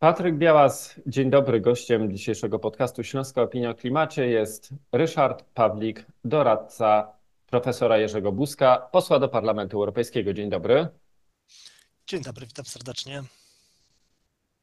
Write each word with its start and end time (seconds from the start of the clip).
Patryk 0.00 0.36
Białas, 0.36 1.00
dzień 1.06 1.30
dobry. 1.30 1.60
Gościem 1.60 2.16
dzisiejszego 2.16 2.58
podcastu 2.58 3.04
Śląska 3.04 3.42
Opinia 3.42 3.70
o 3.70 3.74
Klimacie 3.74 4.26
jest 4.26 4.70
Ryszard 4.92 5.44
Pawlik, 5.54 6.06
doradca 6.24 7.12
profesora 7.46 7.98
Jerzego 7.98 8.32
Buzka, 8.32 8.88
posła 8.92 9.18
do 9.18 9.28
Parlamentu 9.28 9.76
Europejskiego. 9.76 10.32
Dzień 10.32 10.50
dobry. 10.50 10.88
Dzień 12.06 12.22
dobry, 12.22 12.46
witam 12.46 12.64
serdecznie. 12.64 13.22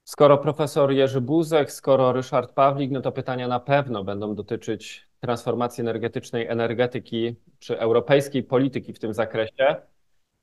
Skoro 0.03 0.37
profesor 0.37 0.91
Jerzy 0.91 1.21
Buzek, 1.21 1.71
skoro 1.71 2.11
Ryszard 2.11 2.51
Pawlik, 2.51 2.91
no 2.91 3.01
to 3.01 3.11
pytania 3.11 3.47
na 3.47 3.59
pewno 3.59 4.03
będą 4.03 4.35
dotyczyć 4.35 5.07
transformacji 5.19 5.81
energetycznej, 5.81 6.47
energetyki 6.47 7.35
czy 7.59 7.79
europejskiej 7.79 8.43
polityki 8.43 8.93
w 8.93 8.99
tym 8.99 9.13
zakresie. 9.13 9.75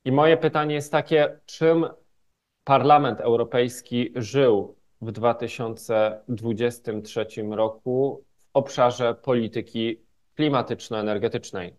I 0.05 0.11
moje 0.11 0.37
pytanie 0.37 0.75
jest 0.75 0.91
takie, 0.91 1.39
czym 1.45 1.85
Parlament 2.63 3.21
Europejski 3.21 4.13
żył 4.15 4.74
w 5.01 5.11
2023 5.11 7.25
roku 7.51 8.25
w 8.37 8.45
obszarze 8.53 9.15
polityki 9.15 10.01
klimatyczno-energetycznej? 10.35 11.75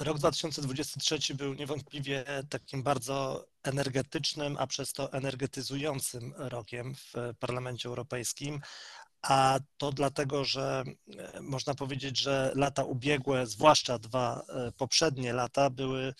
Rok 0.00 0.18
2023 0.18 1.34
był 1.34 1.54
niewątpliwie 1.54 2.24
takim 2.48 2.82
bardzo 2.82 3.46
energetycznym, 3.62 4.56
a 4.58 4.66
przez 4.66 4.92
to 4.92 5.12
energetyzującym 5.12 6.34
rokiem 6.36 6.94
w 6.94 7.12
Parlamencie 7.40 7.88
Europejskim. 7.88 8.60
A 9.22 9.58
to 9.76 9.92
dlatego, 9.92 10.44
że 10.44 10.84
e, 11.18 11.40
można 11.40 11.74
powiedzieć, 11.74 12.18
że 12.18 12.52
lata 12.54 12.84
ubiegłe, 12.84 13.46
zwłaszcza 13.46 13.98
dwa 13.98 14.42
e, 14.48 14.72
poprzednie 14.72 15.32
lata, 15.32 15.70
były 15.70 16.14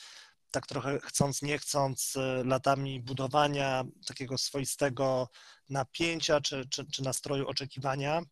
tak 0.55 0.67
trochę 0.67 1.01
chcąc, 1.01 1.43
nie 1.43 1.59
chcąc, 1.59 2.17
e, 2.17 2.45
latami 2.45 3.01
budowania 3.01 3.85
takiego 4.07 4.39
swoistego 4.39 5.29
napięcia 5.69 6.41
czy, 6.41 6.69
czy, 6.71 6.91
czy 6.91 7.03
nastroju 7.03 7.49
oczekiwania. 7.49 8.23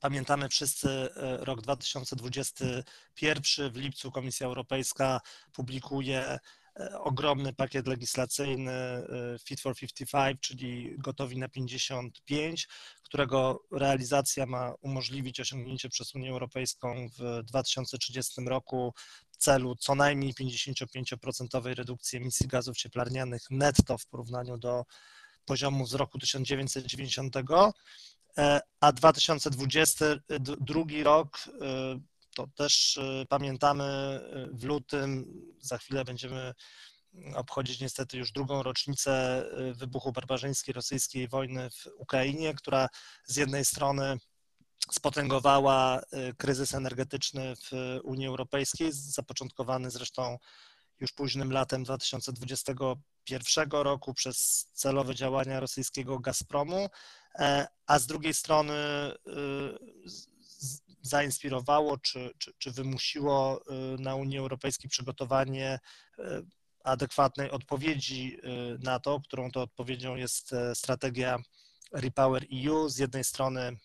Pamiętamy 0.00 0.48
wszyscy 0.48 0.88
e, 0.88 1.08
rok 1.44 1.60
2021. 1.60 3.72
W 3.72 3.76
lipcu 3.76 4.10
Komisja 4.10 4.46
Europejska 4.46 5.20
publikuje 5.52 6.38
ogromny 7.00 7.52
pakiet 7.52 7.86
legislacyjny 7.86 8.72
Fit 9.44 9.60
for 9.60 9.76
55, 9.76 10.40
czyli 10.40 10.94
gotowi 10.98 11.38
na 11.38 11.48
55, 11.48 12.68
którego 13.02 13.64
realizacja 13.72 14.46
ma 14.46 14.74
umożliwić 14.80 15.40
osiągnięcie 15.40 15.88
przez 15.88 16.14
Unię 16.14 16.30
Europejską 16.30 17.08
w 17.18 17.42
2030 17.44 18.40
roku 18.46 18.94
celu 19.38 19.76
co 19.76 19.94
najmniej 19.94 20.34
55% 20.34 21.74
redukcji 21.74 22.16
emisji 22.16 22.48
gazów 22.48 22.76
cieplarnianych 22.76 23.42
netto 23.50 23.98
w 23.98 24.06
porównaniu 24.06 24.58
do 24.58 24.84
poziomu 25.44 25.86
z 25.86 25.94
roku 25.94 26.18
1990, 26.18 27.36
e, 28.38 28.60
a 28.80 28.92
2022 28.92 30.82
rok 31.04 31.38
e, 31.60 32.00
to 32.34 32.46
też 32.54 32.98
e, 32.98 33.26
pamiętamy 33.28 34.20
w 34.52 34.64
lutym, 34.64 35.26
za 35.60 35.78
chwilę 35.78 36.04
będziemy 36.04 36.54
obchodzić 37.34 37.80
niestety 37.80 38.18
już 38.18 38.32
drugą 38.32 38.62
rocznicę 38.62 39.44
wybuchu 39.74 40.12
barbarzyńskiej 40.12 40.72
rosyjskiej 40.72 41.28
wojny 41.28 41.70
w 41.70 41.86
Ukrainie, 41.98 42.54
która 42.54 42.88
z 43.26 43.36
jednej 43.36 43.64
strony 43.64 44.18
spotęgowała 44.92 46.00
y, 46.00 46.34
kryzys 46.36 46.74
energetyczny 46.74 47.54
w 47.56 48.00
Unii 48.02 48.26
Europejskiej, 48.26 48.88
zapoczątkowany 48.92 49.90
zresztą 49.90 50.38
już 51.00 51.12
późnym 51.12 51.52
latem 51.52 51.84
2021 51.84 53.70
roku 53.70 54.14
przez 54.14 54.68
celowe 54.72 55.14
działania 55.14 55.60
rosyjskiego 55.60 56.18
Gazpromu, 56.18 56.88
e, 57.34 57.66
a 57.86 57.98
z 57.98 58.06
drugiej 58.06 58.34
strony 58.34 58.74
y, 58.74 59.14
zainspirowało 61.06 61.98
czy, 61.98 62.30
czy, 62.38 62.52
czy 62.58 62.70
wymusiło 62.70 63.60
y, 63.94 63.98
na 63.98 64.14
Unii 64.14 64.38
Europejskiej 64.38 64.90
przygotowanie 64.90 65.78
adekwatnej 66.84 67.50
odpowiedzi 67.50 68.38
na 68.82 69.00
to, 69.00 69.20
którą 69.20 69.50
to 69.50 69.62
odpowiedzią 69.62 70.16
jest 70.16 70.52
e, 70.52 70.74
strategia 70.74 71.38
Repower 71.92 72.46
EU. 72.66 72.88
Z 72.88 72.98
jednej 72.98 73.24
strony 73.24 73.76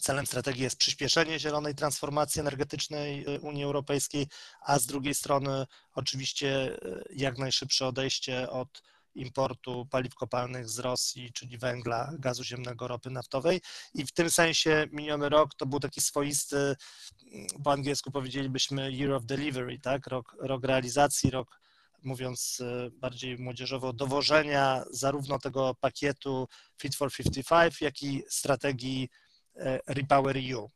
Celem 0.00 0.26
strategii 0.26 0.62
jest 0.62 0.76
przyspieszenie 0.76 1.38
zielonej 1.38 1.74
transformacji 1.74 2.40
energetycznej 2.40 3.34
y, 3.36 3.40
Unii 3.40 3.64
Europejskiej, 3.64 4.26
a 4.60 4.78
z 4.78 4.86
drugiej 4.86 5.14
strony 5.14 5.66
oczywiście 5.94 6.76
y, 6.86 7.04
jak 7.10 7.38
najszybsze 7.38 7.86
odejście 7.86 8.50
od 8.50 8.82
importu 9.14 9.86
paliw 9.90 10.14
kopalnych 10.14 10.68
z 10.68 10.78
Rosji, 10.78 11.32
czyli 11.32 11.58
węgla, 11.58 12.12
gazu 12.18 12.44
ziemnego, 12.44 12.88
ropy 12.88 13.10
naftowej. 13.10 13.60
I 13.94 14.06
w 14.06 14.12
tym 14.12 14.30
sensie 14.30 14.86
miniony 14.92 15.28
rok 15.28 15.54
to 15.54 15.66
był 15.66 15.80
taki 15.80 16.00
swoisty, 16.00 16.56
mm, 16.56 17.46
po 17.64 17.72
angielsku 17.72 18.10
powiedzielibyśmy 18.10 18.92
year 18.92 19.12
of 19.12 19.24
delivery, 19.24 19.78
tak? 19.78 20.06
rok, 20.06 20.36
rok 20.40 20.64
realizacji, 20.64 21.30
rok 21.30 21.60
mówiąc 22.02 22.60
y, 22.60 22.90
bardziej 22.90 23.38
młodzieżowo, 23.38 23.92
dowożenia 23.92 24.84
zarówno 24.90 25.38
tego 25.38 25.74
pakietu 25.80 26.48
Fit 26.80 26.96
for 26.96 27.12
55, 27.12 27.80
jak 27.80 28.02
i 28.02 28.22
strategii 28.28 29.08
E, 29.56 29.80
Repower 29.86 30.36
EU. 30.36 30.70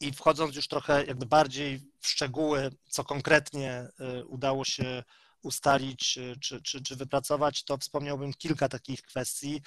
I 0.00 0.12
wchodząc 0.12 0.56
już 0.56 0.68
trochę 0.68 1.04
jakby 1.04 1.26
bardziej 1.26 1.80
w 2.00 2.08
szczegóły, 2.08 2.70
co 2.88 3.04
konkretnie 3.04 3.70
e, 3.70 4.24
udało 4.24 4.64
się 4.64 5.02
ustalić 5.46 6.18
e, 6.18 6.36
czy, 6.40 6.62
czy, 6.62 6.82
czy 6.82 6.96
wypracować, 6.96 7.64
to 7.64 7.78
wspomniałbym 7.78 8.34
kilka 8.34 8.68
takich 8.68 9.02
kwestii. 9.02 9.62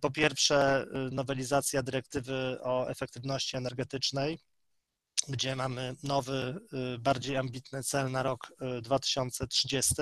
Po 0.00 0.10
pierwsze, 0.10 0.86
nowelizacja 1.12 1.82
dyrektywy 1.82 2.58
o 2.62 2.90
efektywności 2.90 3.56
energetycznej, 3.56 4.38
gdzie 5.28 5.56
mamy 5.56 5.96
nowy, 6.02 6.60
bardziej 6.98 7.36
ambitny 7.36 7.82
cel 7.82 8.10
na 8.10 8.22
rok 8.22 8.52
2030. 8.82 9.94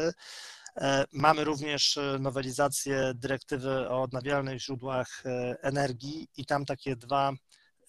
Mamy 1.12 1.44
również 1.44 1.98
nowelizację 2.20 3.12
dyrektywy 3.14 3.88
o 3.88 4.02
odnawialnych 4.02 4.60
źródłach 4.60 5.22
energii 5.62 6.28
i 6.36 6.46
tam 6.46 6.64
takie 6.64 6.96
dwa 6.96 7.32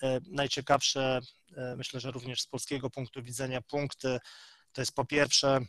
E, 0.04 0.20
najciekawsze, 0.28 1.20
e, 1.58 1.76
myślę, 1.76 2.00
że 2.00 2.12
również 2.12 2.42
z 2.42 2.48
polskiego 2.48 2.90
punktu 2.90 3.24
widzenia 3.24 3.62
punkty, 3.62 4.20
to 4.74 4.82
jest 4.82 4.96
po 4.96 5.06
pierwsze 5.06 5.60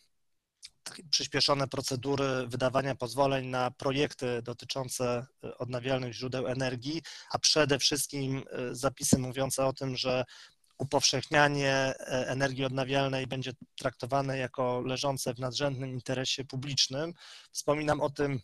przyspieszone 1.11 1.69
procedury 1.69 2.47
wydawania 2.47 2.95
pozwoleń 2.95 3.47
na 3.47 3.71
projekty 3.71 4.43
dotyczące 4.43 5.27
e, 5.45 5.59
odnawialnych 5.59 6.13
źródeł 6.13 6.47
energii, 6.47 7.03
a 7.31 7.39
przede 7.39 7.79
wszystkim 7.79 8.45
zapisy 8.73 9.19
mówiące 9.19 9.67
o 9.67 9.73
tym, 9.73 9.97
że 9.97 10.25
upowszechnianie 10.79 11.95
energii 12.07 12.65
odnawialnej 12.65 13.27
będzie 13.27 13.53
traktowane 13.77 14.39
jako 14.39 14.81
leżące 14.81 15.35
w 15.35 15.39
nadrzędnym 15.39 15.91
interesie 15.91 16.45
publicznym. 16.45 17.15
Wspominam 17.53 18.01
o 18.01 18.11
tym 18.11 18.41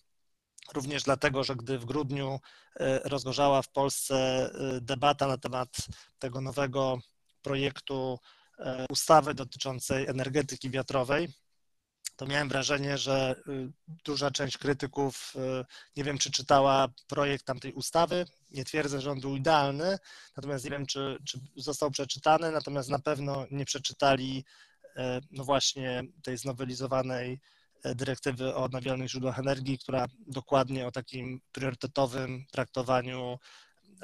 Również 0.75 1.03
dlatego, 1.03 1.45
że 1.45 1.57
gdy 1.57 1.79
w 1.79 1.85
grudniu 1.85 2.41
e, 2.77 2.99
rozgorzała 2.99 3.63
w 3.63 3.69
Polsce 3.69 4.15
e, 4.17 4.81
debata 4.81 5.27
na 5.27 5.39
temat 5.39 5.69
tego 6.19 6.41
nowego 6.41 6.99
projektu 7.43 8.19
e, 8.59 8.87
ustawy 8.91 9.35
dotyczącej 9.35 10.07
energetyki 10.07 10.71
wiatrowej, 10.71 11.29
to 12.21 12.27
miałem 12.27 12.49
wrażenie, 12.49 12.99
że 12.99 13.43
duża 14.05 14.31
część 14.31 14.59
krytyków, 14.59 15.35
nie 15.97 16.05
wiem, 16.05 16.19
czy 16.19 16.31
czytała 16.31 16.89
projekt 17.09 17.45
tamtej 17.45 17.73
ustawy. 17.73 18.27
Nie 18.51 18.65
twierdzę, 18.65 19.01
że 19.01 19.11
on 19.11 19.21
był 19.21 19.37
idealny, 19.37 19.99
natomiast 20.37 20.65
nie 20.65 20.71
wiem, 20.71 20.87
czy, 20.87 21.19
czy 21.27 21.39
został 21.57 21.91
przeczytany, 21.91 22.51
natomiast 22.51 22.89
na 22.89 22.99
pewno 22.99 23.47
nie 23.51 23.65
przeczytali 23.65 24.45
no 25.31 25.45
właśnie 25.45 26.03
tej 26.23 26.39
znowelizowanej 26.39 27.41
dyrektywy 27.85 28.55
o 28.55 28.63
odnawialnych 28.63 29.11
źródłach 29.11 29.39
energii, 29.39 29.79
która 29.79 30.07
dokładnie 30.27 30.87
o 30.87 30.91
takim 30.91 31.41
priorytetowym 31.53 32.45
traktowaniu 32.51 33.39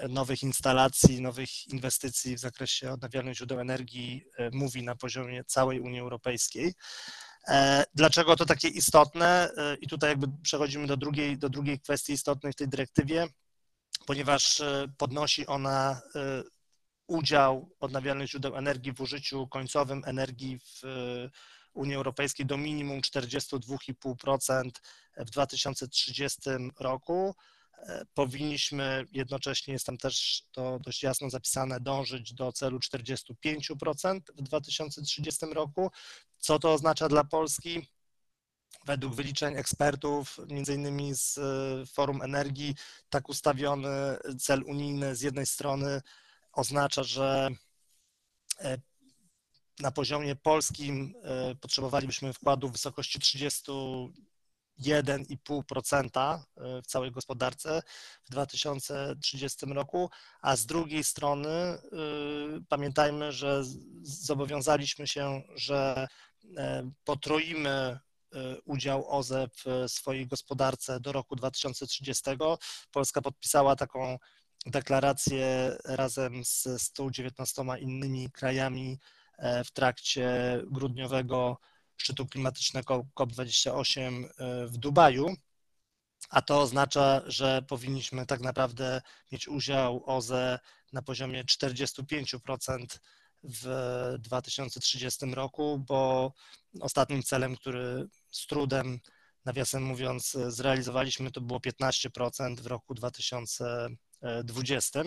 nowych 0.09 0.43
instalacji, 0.43 1.21
nowych 1.21 1.69
inwestycji 1.69 2.37
w 2.37 2.41
zakresie 2.41 2.93
odnawialnych 2.93 3.37
źródeł 3.37 3.61
energii 3.61 4.25
mówi 4.53 4.83
na 4.83 4.95
poziomie 4.95 5.45
całej 5.45 5.81
Unii 5.81 6.01
Europejskiej. 6.01 6.75
E, 7.49 7.85
dlaczego 7.95 8.37
to 8.37 8.47
takie 8.47 8.69
istotne? 8.69 9.51
E, 9.57 9.75
I 9.75 9.87
tutaj 9.87 10.11
jakby 10.11 10.27
przechodzimy 10.43 10.87
do 10.87 10.97
drugiej, 10.97 11.39
do 11.39 11.49
drugiej 11.49 11.81
kwestii 11.81 12.13
istotnej 12.13 12.53
w 12.53 12.57
tej 12.57 12.69
dyrektywie, 12.69 13.27
ponieważ 14.07 14.63
podnosi 14.99 15.47
ona 15.47 16.01
udział 17.07 17.71
odnawialnych 17.81 18.29
źródeł 18.29 18.57
energii 18.57 18.93
w 18.93 19.01
użyciu 19.01 19.49
końcowym 19.49 20.03
energii 20.07 20.59
w 20.59 20.83
Unii 21.75 21.95
Europejskiej 21.95 22.47
do 22.47 22.57
minimum 22.57 23.01
42,5% 23.01 24.71
w 25.17 25.31
2030 25.31 26.41
roku. 26.81 27.35
Powinniśmy 28.15 29.05
jednocześnie, 29.13 29.73
jest 29.73 29.87
tam 29.87 29.99
też 29.99 30.43
to 30.53 30.79
dość 30.79 31.03
jasno 31.03 31.31
zapisane, 31.31 31.81
dążyć 31.81 32.35
do 32.35 32.53
celu 32.53 32.79
45% 32.79 34.21
w 34.37 34.43
2030 34.43 35.47
roku. 35.47 35.91
Co 36.39 36.59
to 36.59 36.73
oznacza 36.73 37.09
dla 37.09 37.25
Polski? 37.25 37.89
według 38.87 39.15
wyliczeń 39.15 39.57
ekspertów, 39.57 40.39
między 40.49 40.75
innymi 40.75 41.15
z 41.15 41.39
Forum 41.91 42.23
Energii, 42.23 42.75
tak 43.11 43.29
ustawiony 43.29 43.89
cel 44.41 44.63
unijny 44.67 45.17
z 45.17 45.23
jednej 45.23 45.47
strony 45.47 46.03
oznacza, 46.53 47.03
że 47.03 47.51
na 49.81 49.91
poziomie 49.91 50.37
polskim 50.37 51.15
potrzebowalibyśmy 51.61 52.33
wkładu 52.33 52.69
w 52.69 52.73
wysokości 52.73 53.21
30 53.21 53.73
1,5% 54.81 56.39
y, 56.79 56.83
w 56.83 56.87
całej 56.87 57.13
gospodarce 57.13 57.83
w 58.25 58.31
2030 58.31 59.67
roku, 59.67 60.11
a 60.41 60.57
z 60.57 60.67
drugiej 60.67 61.05
strony 61.05 61.49
y, 61.49 61.79
pamiętajmy, 62.69 63.33
że 63.33 63.63
zobowiązaliśmy 64.03 65.07
się, 65.07 65.43
że 65.55 66.09
e, 66.57 66.91
potroimy 67.05 67.99
y, 68.35 68.39
udział 68.65 69.11
OZE 69.11 69.49
w 69.57 69.85
swojej 69.89 70.27
gospodarce 70.27 71.01
do 71.01 71.13
roku 71.13 71.37
2030. 71.37 72.25
Polska 72.91 73.23
podpisała 73.23 73.77
taką 73.77 74.19
deklarację 74.67 75.77
razem 75.85 76.45
z 76.45 76.83
119 76.83 77.63
innymi 77.81 78.31
krajami 78.31 78.99
e, 79.39 79.65
w 79.65 79.71
trakcie 79.71 80.61
grudniowego 80.67 81.59
szczytu 81.97 82.27
klimatycznego 82.27 83.07
COP28 83.15 84.29
e, 84.39 84.67
w 84.67 84.77
Dubaju, 84.77 85.37
a 86.31 86.43
to 86.43 86.61
oznacza, 86.61 87.23
że 87.27 87.63
powinniśmy 87.63 88.27
tak 88.27 88.41
naprawdę 88.41 89.03
mieć 89.33 89.49
udział 89.49 90.03
OZE 90.07 90.59
na 90.93 91.03
poziomie 91.03 91.45
45% 91.45 92.87
w 93.45 93.67
2030 94.19 95.27
roku, 95.27 95.85
bo 95.89 96.33
ostatnim 96.81 97.23
celem, 97.23 97.57
który 97.57 98.09
z 98.31 98.47
trudem, 98.47 99.01
nawiasem 99.45 99.83
mówiąc, 99.83 100.37
zrealizowaliśmy, 100.49 101.31
to 101.31 101.41
było 101.41 101.61
15% 101.61 102.61
w 102.61 102.67
roku 102.67 102.95
2020. 102.95 105.01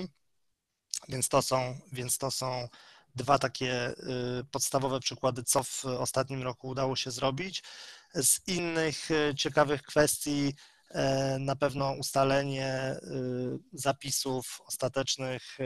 Więc 1.10 1.30
to 1.30 1.42
są, 1.42 1.80
więc 1.92 2.18
to 2.18 2.32
są 2.32 2.68
dwa 3.16 3.40
takie 3.40 3.90
y, 3.90 3.96
podstawowe 4.52 5.00
przykłady, 5.00 5.44
co 5.44 5.64
w 5.64 5.86
ostatnim 5.86 6.44
roku 6.44 6.68
udało 6.68 6.96
się 6.96 7.12
zrobić. 7.12 7.64
Z 8.14 8.48
innych 8.48 9.12
y, 9.12 9.36
ciekawych 9.36 9.84
kwestii 9.84 10.54
e, 10.90 11.38
na 11.40 11.56
pewno 11.56 11.92
ustalenie 11.92 12.96
y, 13.04 13.60
zapisów 13.74 14.62
ostatecznych 14.66 15.58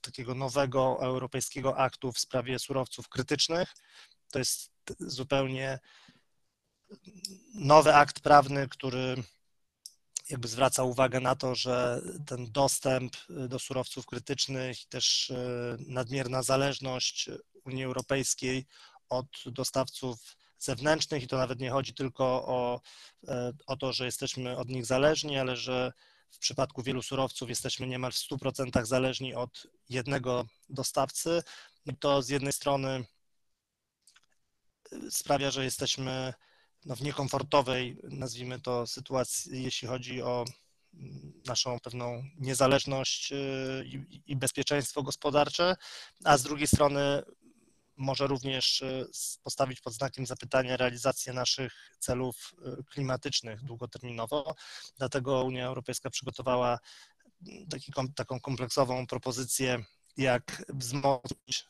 takiego 0.00 0.34
nowego 0.34 0.98
europejskiego 1.00 1.78
aktu 1.78 2.12
w 2.12 2.18
sprawie 2.18 2.58
surowców 2.58 3.08
krytycznych. 3.08 3.74
To 4.32 4.38
jest 4.38 4.70
zupełnie 5.00 5.78
nowy 7.54 7.94
akt 7.94 8.20
prawny, 8.20 8.68
który 8.68 9.22
jakby 10.28 10.48
zwraca 10.48 10.82
uwagę 10.82 11.20
na 11.20 11.36
to, 11.36 11.54
że 11.54 12.02
ten 12.26 12.52
dostęp 12.52 13.16
do 13.48 13.58
surowców 13.58 14.06
krytycznych 14.06 14.84
też 14.84 15.30
e, 15.30 15.36
nadmierna 15.86 16.42
zależność 16.42 17.30
Unii 17.64 17.84
Europejskiej 17.84 18.66
od 19.08 19.26
dostawców 19.46 20.36
zewnętrznych, 20.58 21.22
i 21.22 21.28
to 21.28 21.36
nawet 21.36 21.60
nie 21.60 21.70
chodzi 21.70 21.94
tylko 21.94 22.24
o, 22.46 22.80
e, 23.28 23.52
o 23.66 23.76
to, 23.76 23.92
że 23.92 24.04
jesteśmy 24.04 24.56
od 24.56 24.68
nich 24.68 24.86
zależni, 24.86 25.38
ale 25.38 25.56
że 25.56 25.92
w 26.30 26.38
przypadku 26.38 26.82
wielu 26.82 27.02
surowców 27.02 27.48
jesteśmy 27.48 27.86
niemal 27.86 28.12
w 28.12 28.16
100% 28.16 28.84
zależni 28.84 29.34
od 29.34 29.66
jednego 29.88 30.46
dostawcy. 30.68 31.42
To 32.00 32.22
z 32.22 32.28
jednej 32.28 32.52
strony 32.52 33.04
sprawia, 35.10 35.50
że 35.50 35.64
jesteśmy 35.64 36.34
no, 36.84 36.96
w 36.96 37.02
niekomfortowej, 37.02 37.98
nazwijmy 38.02 38.60
to, 38.60 38.86
sytuacji, 38.86 39.62
jeśli 39.62 39.88
chodzi 39.88 40.22
o 40.22 40.44
mm, 40.94 41.32
naszą 41.46 41.80
pewną 41.80 42.22
niezależność 42.38 43.32
y, 43.32 43.84
i, 43.86 44.22
i 44.26 44.36
bezpieczeństwo 44.36 45.02
gospodarcze, 45.02 45.76
a 46.24 46.38
z 46.38 46.42
drugiej 46.42 46.66
strony 46.66 47.22
może 47.96 48.26
również 48.26 48.82
y, 48.82 49.10
postawić 49.42 49.80
pod 49.80 49.92
znakiem 49.92 50.26
zapytania 50.26 50.76
realizację 50.76 51.32
naszych 51.32 51.90
celów 51.98 52.54
y, 52.80 52.84
klimatycznych 52.84 53.64
długoterminowo. 53.64 54.54
Dlatego 54.98 55.44
Unia 55.44 55.66
Europejska 55.66 56.10
przygotowała 56.10 56.78
mm, 57.48 57.66
taki, 57.66 57.92
taką 58.14 58.40
kompleksową 58.40 59.06
propozycję, 59.06 59.84
jak 60.16 60.64
wzmocnić 60.68 61.64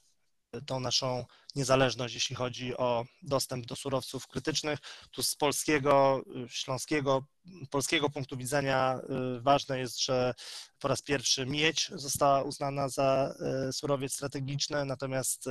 tą 0.67 0.81
naszą 0.81 1.25
niezależność, 1.56 2.15
jeśli 2.15 2.37
chodzi 2.37 2.77
o 2.77 3.05
dostęp 3.23 3.67
do 3.67 3.77
surowców 3.77 4.27
krytycznych. 4.27 4.79
Tu 5.11 5.23
z 5.23 5.35
polskiego, 5.35 6.25
śląskiego, 6.49 7.25
polskiego 7.71 8.11
punktu 8.11 8.37
widzenia 8.37 9.00
y, 9.37 9.41
ważne 9.41 9.79
jest, 9.79 10.05
że 10.05 10.35
po 10.79 10.89
raz 10.89 11.03
pierwszy 11.03 11.47
miedź 11.47 11.91
została 11.95 12.43
uznana 12.43 12.89
za 12.89 13.35
y, 13.69 13.73
surowiec 13.73 14.12
strategiczny, 14.15 14.85
natomiast 14.85 15.47
y, 15.47 15.50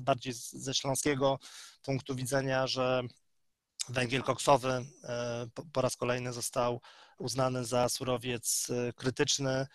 bardziej 0.00 0.32
ze 0.36 0.74
śląskiego 0.74 1.38
punktu 1.82 2.14
widzenia, 2.14 2.66
że 2.66 3.02
węgiel 3.88 4.22
koksowy 4.22 4.86
po 5.72 5.80
raz 5.80 5.96
kolejny 5.96 6.32
został 6.32 6.80
uznany 7.18 7.64
za 7.64 7.88
surowiec 7.88 8.68
krytyczny 8.96 9.66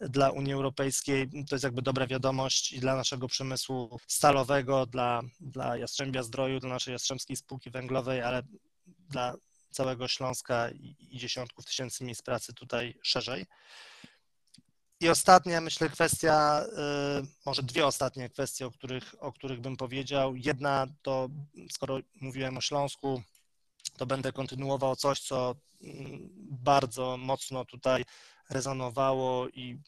dla 0.00 0.30
Unii 0.30 0.52
Europejskiej. 0.52 1.30
To 1.48 1.54
jest 1.54 1.64
jakby 1.64 1.82
dobra 1.82 2.06
wiadomość 2.06 2.72
i 2.72 2.80
dla 2.80 2.96
naszego 2.96 3.28
przemysłu 3.28 3.98
stalowego, 4.06 4.86
dla, 4.86 5.22
dla 5.40 5.76
Jastrzębia 5.76 6.22
Zdroju, 6.22 6.60
dla 6.60 6.70
naszej 6.70 6.92
Jastrzębskiej 6.92 7.36
Spółki 7.36 7.70
Węglowej, 7.70 8.22
ale 8.22 8.42
dla 8.86 9.34
całego 9.70 10.08
Śląska 10.08 10.70
i, 10.70 11.18
dziesiątków 11.18 11.64
tysięcy 11.64 12.04
miejsc 12.04 12.22
pracy 12.22 12.54
tutaj 12.54 12.98
szerzej. 13.02 13.46
I 15.00 15.08
ostatnia, 15.08 15.60
myślę, 15.60 15.88
kwestia, 15.88 16.64
y, 17.22 17.26
może 17.46 17.62
dwie 17.62 17.86
ostatnie 17.86 18.28
kwestie, 18.28 18.66
o 18.66 18.70
których, 18.70 19.14
o 19.18 19.32
których 19.32 19.60
bym 19.60 19.76
powiedział. 19.76 20.36
Jedna 20.36 20.86
to, 21.02 21.28
skoro 21.70 21.98
mówiłem 22.20 22.56
o 22.58 22.60
Śląsku, 22.60 23.22
to 23.96 24.06
będę 24.06 24.32
kontynuował 24.32 24.96
coś, 24.96 25.20
co 25.20 25.54
mm, 25.82 26.28
bardzo 26.50 27.16
mocno 27.16 27.64
tutaj 27.64 28.04
rezonowało 28.50 29.48
i 29.48 29.78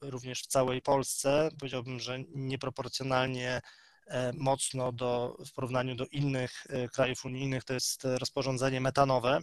również 0.00 0.42
w 0.42 0.46
całej 0.46 0.82
Polsce. 0.82 1.50
Powiedziałbym, 1.58 2.00
że 2.00 2.18
nieproporcjonalnie 2.34 3.60
e, 4.06 4.32
mocno 4.32 4.92
do, 4.92 5.36
w 5.46 5.52
porównaniu 5.52 5.94
do 5.94 6.06
innych 6.06 6.66
e, 6.68 6.88
krajów 6.88 7.24
unijnych, 7.24 7.64
to 7.64 7.74
jest 7.74 8.04
rozporządzenie 8.04 8.80
metanowe, 8.80 9.40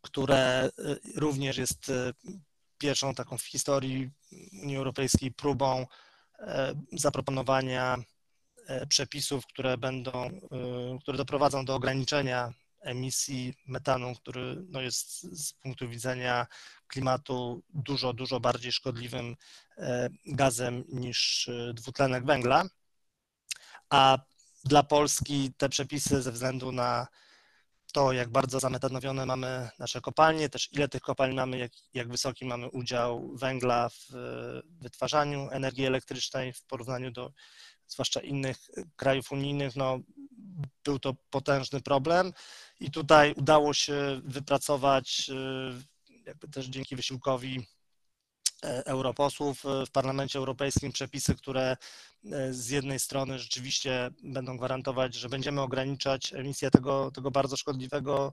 które 0.00 0.36
e, 0.38 0.70
również 1.16 1.58
jest 1.58 1.92
pierwszą 2.78 3.14
taką 3.14 3.38
w 3.38 3.44
historii 3.44 4.10
Unii 4.62 4.76
Europejskiej 4.76 5.32
próbą 5.32 5.86
zaproponowania 6.92 7.96
przepisów, 8.88 9.46
które 9.46 9.78
będą, 9.78 10.40
które 11.00 11.18
doprowadzą 11.18 11.64
do 11.64 11.74
ograniczenia 11.74 12.52
emisji 12.86 13.54
metanu, 13.66 14.14
który 14.14 14.64
no 14.68 14.80
jest 14.80 15.22
z 15.22 15.52
punktu 15.52 15.88
widzenia 15.88 16.46
klimatu 16.88 17.62
dużo, 17.68 18.12
dużo 18.12 18.40
bardziej 18.40 18.72
szkodliwym 18.72 19.36
e, 19.78 20.08
gazem 20.26 20.84
niż 20.88 21.48
e, 21.48 21.74
dwutlenek 21.74 22.26
węgla. 22.26 22.64
A 23.90 24.18
dla 24.64 24.82
Polski 24.82 25.52
te 25.56 25.68
przepisy 25.68 26.22
ze 26.22 26.32
względu 26.32 26.72
na 26.72 27.06
to, 27.92 28.12
jak 28.12 28.28
bardzo 28.28 28.60
zametanowione 28.60 29.26
mamy 29.26 29.68
nasze 29.78 30.00
kopalnie, 30.00 30.48
też 30.48 30.72
ile 30.72 30.88
tych 30.88 31.02
kopalń 31.02 31.34
mamy, 31.34 31.58
jak, 31.58 31.72
jak 31.94 32.08
wysoki 32.08 32.44
mamy 32.44 32.68
udział 32.70 33.36
węgla 33.36 33.88
w 33.88 34.06
wytwarzaniu 34.80 35.50
energii 35.50 35.86
elektrycznej 35.86 36.52
w 36.52 36.64
porównaniu 36.64 37.10
do 37.10 37.32
zwłaszcza 37.88 38.20
innych 38.20 38.56
krajów 38.96 39.32
unijnych, 39.32 39.76
no, 39.76 40.00
był 40.84 40.98
to 40.98 41.14
potężny 41.30 41.80
problem 41.80 42.32
i 42.80 42.90
tutaj 42.90 43.34
udało 43.36 43.74
się 43.74 44.20
wypracować, 44.24 45.30
y, 46.10 46.22
jakby 46.26 46.48
też 46.48 46.66
dzięki 46.66 46.96
wysiłkowi 46.96 47.66
europosłów 48.62 49.66
e, 49.66 49.86
w 49.86 49.90
Parlamencie 49.90 50.38
Europejskim 50.38 50.92
przepisy, 50.92 51.34
które 51.34 51.76
e, 52.32 52.54
z 52.54 52.68
jednej 52.68 52.98
strony 52.98 53.38
rzeczywiście 53.38 54.10
będą 54.22 54.56
gwarantować, 54.56 55.14
że 55.14 55.28
będziemy 55.28 55.60
ograniczać 55.60 56.34
emisję 56.34 56.70
tego, 56.70 57.10
tego 57.10 57.30
bardzo 57.30 57.56
szkodliwego 57.56 58.32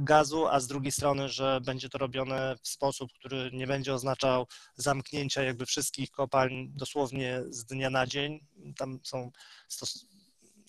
gazu, 0.00 0.46
a 0.46 0.60
z 0.60 0.66
drugiej 0.66 0.92
strony, 0.92 1.28
że 1.28 1.60
będzie 1.64 1.88
to 1.88 1.98
robione 1.98 2.56
w 2.62 2.68
sposób, 2.68 3.12
który 3.12 3.50
nie 3.52 3.66
będzie 3.66 3.94
oznaczał 3.94 4.46
zamknięcia 4.76 5.42
jakby 5.42 5.66
wszystkich 5.66 6.10
kopalń 6.10 6.68
dosłownie 6.68 7.42
z 7.48 7.64
dnia 7.64 7.90
na 7.90 8.06
dzień. 8.06 8.46
Tam 8.76 9.00
są 9.02 9.30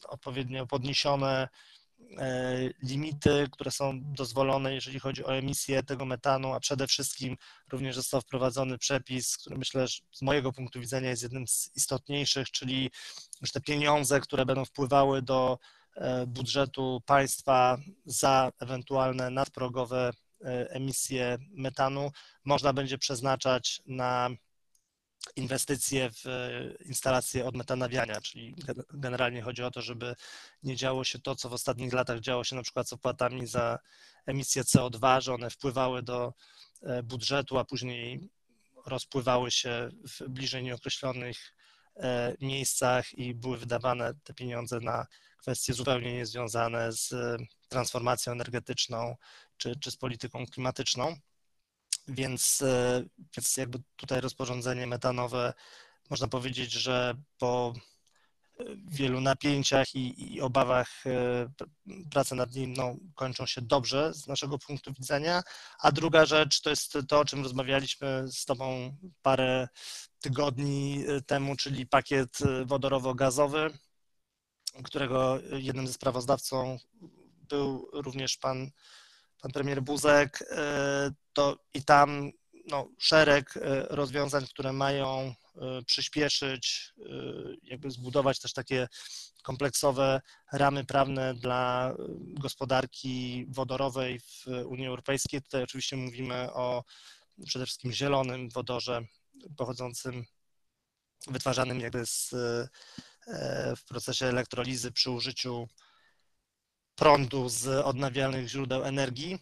odpowiednio 0.07 0.67
podniesione 0.67 1.31
e, 1.34 1.48
limity, 2.83 3.47
które 3.51 3.71
są 3.71 3.99
dozwolone, 4.03 4.73
jeżeli 4.73 4.99
chodzi 4.99 5.25
o 5.25 5.37
emisję 5.37 5.83
tego 5.83 6.05
metanu, 6.05 6.53
a 6.53 6.59
przede 6.59 6.87
wszystkim 6.87 7.37
również 7.71 7.95
został 7.95 8.21
wprowadzony 8.21 8.77
przepis, 8.77 9.37
który 9.37 9.57
myślę, 9.57 9.87
że 9.87 9.99
z 10.11 10.21
mojego 10.21 10.53
punktu 10.53 10.79
widzenia 10.79 11.09
jest 11.09 11.23
jednym 11.23 11.47
z 11.47 11.71
istotniejszych, 11.75 12.51
czyli 12.51 12.91
że 13.41 13.51
te 13.51 13.61
pieniądze, 13.61 14.19
które 14.19 14.45
będą 14.45 14.65
wpływały 14.65 15.21
do 15.21 15.59
budżetu 16.27 17.01
państwa 17.05 17.77
za 18.05 18.51
ewentualne 18.59 19.29
nadprogowe 19.29 20.11
emisje 20.69 21.37
metanu 21.49 22.11
można 22.45 22.73
będzie 22.73 22.97
przeznaczać 22.97 23.81
na 23.85 24.29
inwestycje 25.36 26.10
w 26.12 26.25
instalacje 26.86 27.46
odmetanawiania, 27.46 28.22
czyli 28.22 28.55
generalnie 28.94 29.41
chodzi 29.41 29.63
o 29.63 29.72
to, 29.72 29.82
żeby 29.82 30.15
nie 30.63 30.75
działo 30.75 31.03
się 31.03 31.20
to, 31.20 31.36
co 31.36 31.50
w 31.50 31.53
ostatnich 31.53 31.94
latach 31.94 32.20
działo 32.20 32.44
się 32.44 32.55
na 32.55 32.63
przykład 32.63 32.89
z 32.89 32.94
opłatami 32.94 33.48
za 33.48 33.79
emisję 34.25 34.63
CO2, 34.63 35.22
że 35.22 35.34
one 35.34 35.50
wpływały 35.50 36.03
do 36.03 36.34
budżetu, 37.03 37.58
a 37.58 37.65
później 37.65 38.29
rozpływały 38.86 39.51
się 39.51 39.89
w 40.08 40.29
bliżej 40.29 40.63
nieokreślonych 40.63 41.53
e, 41.96 42.36
miejscach 42.41 43.13
i 43.13 43.34
były 43.34 43.58
wydawane 43.58 44.13
te 44.24 44.34
pieniądze 44.34 44.79
na 44.79 45.05
kwestie 45.38 45.74
zupełnie 45.74 46.13
niezwiązane 46.13 46.91
z 46.91 47.13
transformacją 47.70 48.34
energetyczną 48.34 49.15
czy, 49.58 49.75
czy 49.79 49.91
z 49.91 49.98
polityką 49.98 50.46
klimatyczną. 50.46 51.15
Więc, 52.07 52.62
e, 52.62 53.03
więc 53.38 53.57
jakby 53.57 53.79
tutaj 53.95 54.21
rozporządzenie 54.21 54.88
metanowe 54.88 55.53
można 56.09 56.27
powiedzieć, 56.27 56.71
że 56.71 57.15
po 57.38 57.74
wielu 58.88 59.21
napięciach 59.21 59.95
i, 59.95 60.35
i, 60.35 60.41
obawach 60.41 61.03
e, 61.05 61.50
prace 62.12 62.35
nad 62.35 62.55
nim 62.55 62.74
no, 62.74 62.95
kończą 63.15 63.45
się 63.45 63.62
dobrze 63.62 64.13
z 64.13 64.27
naszego 64.27 64.59
punktu 64.59 64.93
widzenia. 64.93 65.43
A 65.79 65.91
druga 65.91 66.25
rzecz 66.25 66.62
to 66.62 66.69
jest 66.69 66.97
to, 67.07 67.19
o 67.19 67.25
czym 67.25 67.43
rozmawialiśmy 67.43 68.25
z 68.31 68.45
Tobą 68.45 68.97
parę 69.21 69.67
tygodni 70.21 71.03
e, 71.07 71.21
temu, 71.21 71.55
czyli 71.55 71.88
pakiet 71.88 72.41
e, 72.41 72.65
wodorowo-gazowy, 72.65 73.69
którego 74.83 75.39
jednym 75.51 75.88
ze 75.88 75.93
sprawozdawcą 75.93 76.77
był 77.50 77.89
również 77.93 78.38
pan, 78.38 78.71
pan 79.42 79.51
premier 79.51 79.82
Buzek. 79.82 80.44
To 81.34 81.58
i 81.74 81.84
tam 81.84 82.32
no, 82.68 82.88
szereg 82.98 83.54
rozwiązań, 83.89 84.46
które 84.48 84.74
mają 84.74 85.36
E, 85.62 85.82
przyspieszyć, 85.84 86.94
e, 87.00 87.04
jakby 87.63 87.92
zbudować 87.92 88.39
też 88.39 88.54
takie 88.54 88.88
kompleksowe 89.44 90.22
ramy 90.54 90.86
prawne 90.86 91.34
dla 91.34 91.94
gospodarki 92.20 93.46
wodorowej 93.50 94.20
w 94.20 94.46
Unii 94.65 94.88
Europejskiej. 94.88 95.42
Tutaj 95.42 95.63
oczywiście 95.63 95.98
mówimy 95.98 96.54
o 96.54 96.84
przede 97.46 97.65
wszystkim 97.65 97.92
zielonym 97.92 98.50
wodorze 98.50 99.01
pochodzącym, 99.58 100.25
wytwarzanym 101.27 101.80
jakby 101.80 102.06
z, 102.06 102.34
e, 102.34 103.75
w 103.75 103.86
procesie 103.86 104.25
elektrolizy 104.25 104.92
przy 104.92 105.12
użyciu 105.12 105.68
prądu 106.95 107.49
z 107.49 107.67
odnawialnych 107.67 108.47
źródeł 108.47 108.83
energii 108.83 109.39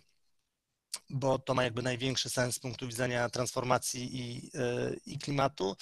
bo 1.10 1.40
to 1.40 1.54
ma 1.54 1.64
jakby 1.64 1.82
największy 1.82 2.30
sens 2.30 2.56
z 2.56 2.60
punktu 2.60 2.88
widzenia 2.88 3.30
transformacji 3.30 4.20
i, 4.20 4.52
e, 4.54 4.94
i 5.06 5.20
klimatu. 5.20 5.76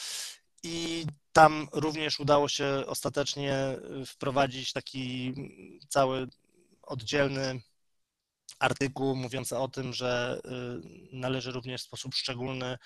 I 0.63 1.05
tam 1.33 1.67
również 1.71 2.19
udało 2.19 2.49
się 2.49 2.83
ostatecznie 2.87 3.55
wprowadzić 4.05 4.73
taki 4.73 5.33
cały 5.89 6.27
oddzielny 6.81 7.61
artykuł 8.59 9.15
mówiący 9.15 9.57
o 9.57 9.67
tym, 9.67 9.93
że 9.93 10.41
e, 10.45 10.49
należy 11.17 11.51
również 11.51 11.81
w 11.81 11.85
sposób 11.85 12.15
szczególny 12.15 12.77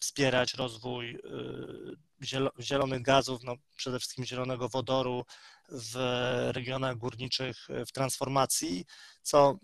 wspierać 0.00 0.54
rozwój 0.54 1.18
zielonych 2.60 3.02
gazów, 3.02 3.42
no 3.42 3.54
przede 3.76 3.98
wszystkim 3.98 4.24
zielonego 4.24 4.68
wodoru 4.68 5.24
w 5.68 5.96
regionach 6.54 6.96
górniczych 6.96 7.68
w 7.86 7.92
transformacji, 7.92 8.84
co 9.22 9.58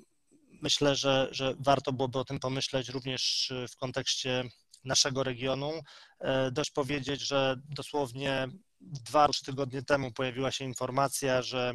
myślę, 0.63 0.97
że, 0.97 1.29
że 1.31 1.55
warto 1.59 1.93
byłoby 1.93 2.19
o 2.19 2.25
tym 2.25 2.41
pomyśleć 2.41 2.89
również 2.89 3.53
w 3.73 3.77
kontekście 3.77 4.45
naszego 4.85 5.23
regionu. 5.23 5.73
E, 6.21 6.51
dość 6.51 6.71
powiedzieć, 6.71 7.21
że 7.21 7.57
dosłownie 7.69 8.49
dwa, 8.81 9.29
trzy 9.29 9.45
tygodnie 9.45 9.83
temu 9.83 10.13
pojawiła 10.13 10.51
się 10.51 10.65
informacja, 10.65 11.43
że 11.43 11.75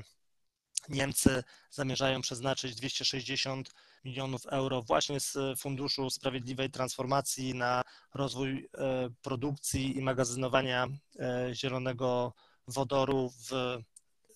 Niemcy 0.89 1.43
zamierzają 1.71 2.21
przeznaczyć 2.21 2.75
260 2.75 3.73
milionów 4.05 4.45
euro 4.45 4.81
właśnie 4.81 5.19
z 5.19 5.37
Funduszu 5.59 6.09
Sprawiedliwej 6.09 6.69
Transformacji 6.69 7.55
na 7.55 7.83
rozwój 8.13 8.69
e, 8.77 9.09
produkcji 9.21 9.97
i 9.97 10.01
magazynowania 10.01 10.87
e, 11.19 11.49
zielonego 11.53 12.33
wodoru 12.67 13.31
w 13.49 13.77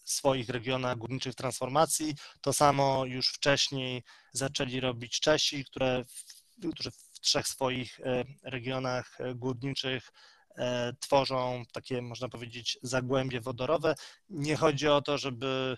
swoich 0.06 0.50
regionach 0.50 0.98
górniczych 0.98 1.36
transformacji. 1.36 2.16
To 2.42 2.54
samo 2.54 3.06
już 3.06 3.28
wcześniej 3.28 4.04
zaczęli 4.34 4.80
robić 4.80 5.20
Czesi, 5.20 5.66
które 5.66 6.06
którzy 6.74 6.92
w 6.92 7.20
trzech 7.22 7.48
swoich 7.48 8.00
e, 8.00 8.24
regionach 8.44 9.18
górniczych 9.36 10.12
tworzą 11.00 11.64
takie, 11.74 12.02
można 12.02 12.30
powiedzieć, 12.30 12.80
zagłębie 12.82 13.42
wodorowe. 13.42 13.96
Nie 14.30 14.56
chodzi 14.56 14.88
o 14.88 15.02
to, 15.02 15.18
żeby 15.18 15.78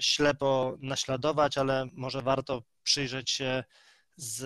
ślepo 0.00 0.76
naśladować, 0.80 1.58
ale 1.58 1.86
może 1.92 2.22
warto 2.22 2.62
przyjrzeć 2.82 3.30
się 3.30 3.64
z 4.16 4.44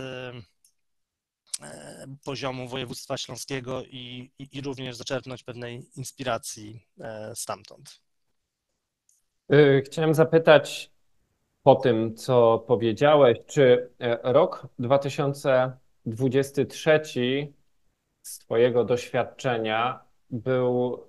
poziomu 2.25 2.68
województwa 2.68 3.16
śląskiego 3.16 3.85
i, 3.85 4.30
i, 4.38 4.49
i 4.52 4.61
również 4.61 4.97
zaczerpnąć 4.97 5.42
pewnej 5.42 5.87
inspiracji 5.97 6.87
stamtąd. 7.35 8.00
Y, 9.52 9.83
chciałem 9.87 10.14
zapytać 10.14 10.90
po 11.62 11.75
tym, 11.75 12.16
co 12.16 12.59
powiedziałeś, 12.59 13.38
czy 13.47 13.90
e, 13.99 14.33
rok 14.33 14.66
2023 14.78 17.52
z 18.23 18.38
Twojego 18.38 18.85
doświadczenia 18.85 20.00
był 20.30 21.08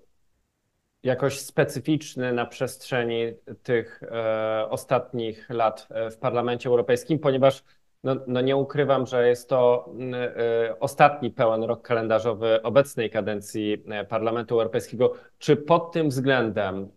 jakoś 1.03 1.39
specyficzny 1.39 2.34
na 2.34 2.46
przestrzeni 2.46 3.34
tych 3.63 4.03
e, 4.03 4.68
ostatnich 4.70 5.50
lat 5.50 5.88
e, 5.89 6.12
w 6.12 6.18
Parlamencie 6.18 6.70
Europejskim, 6.70 7.20
ponieważ 7.20 7.63
no, 8.03 8.15
no 8.27 8.41
nie 8.41 8.58
ukrywam, 8.58 9.08
że 9.08 9.29
jest 9.29 9.50
to 9.50 9.89
y, 10.70 10.79
ostatni 10.79 11.32
pełen 11.32 11.63
rok 11.63 11.82
kalendarzowy 11.82 12.62
obecnej 12.62 13.10
kadencji 13.10 13.84
e, 13.88 14.06
Parlamentu 14.06 14.56
Europejskiego. 14.56 15.13
Czy 15.38 15.58
pod 15.58 15.91
tym 15.91 16.10
względem 16.10 16.91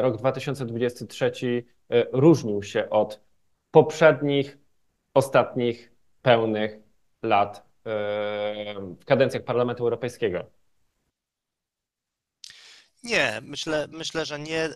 rok 0.00 0.16
2023 0.16 1.32
y, 1.36 1.64
różnił 2.12 2.62
się 2.62 2.90
od 2.90 3.20
poprzednich, 3.70 4.58
ostatnich 5.14 5.92
pełnych 6.22 6.78
lat 7.22 7.66
w 9.00 9.04
kadencjach 9.04 9.44
Parlamentu 9.44 9.84
Europejskiego? 9.84 10.44
Nie, 13.06 13.40
myślę, 13.42 13.88
myślę, 13.90 14.26
że 14.26 14.38
nie, 14.38 14.70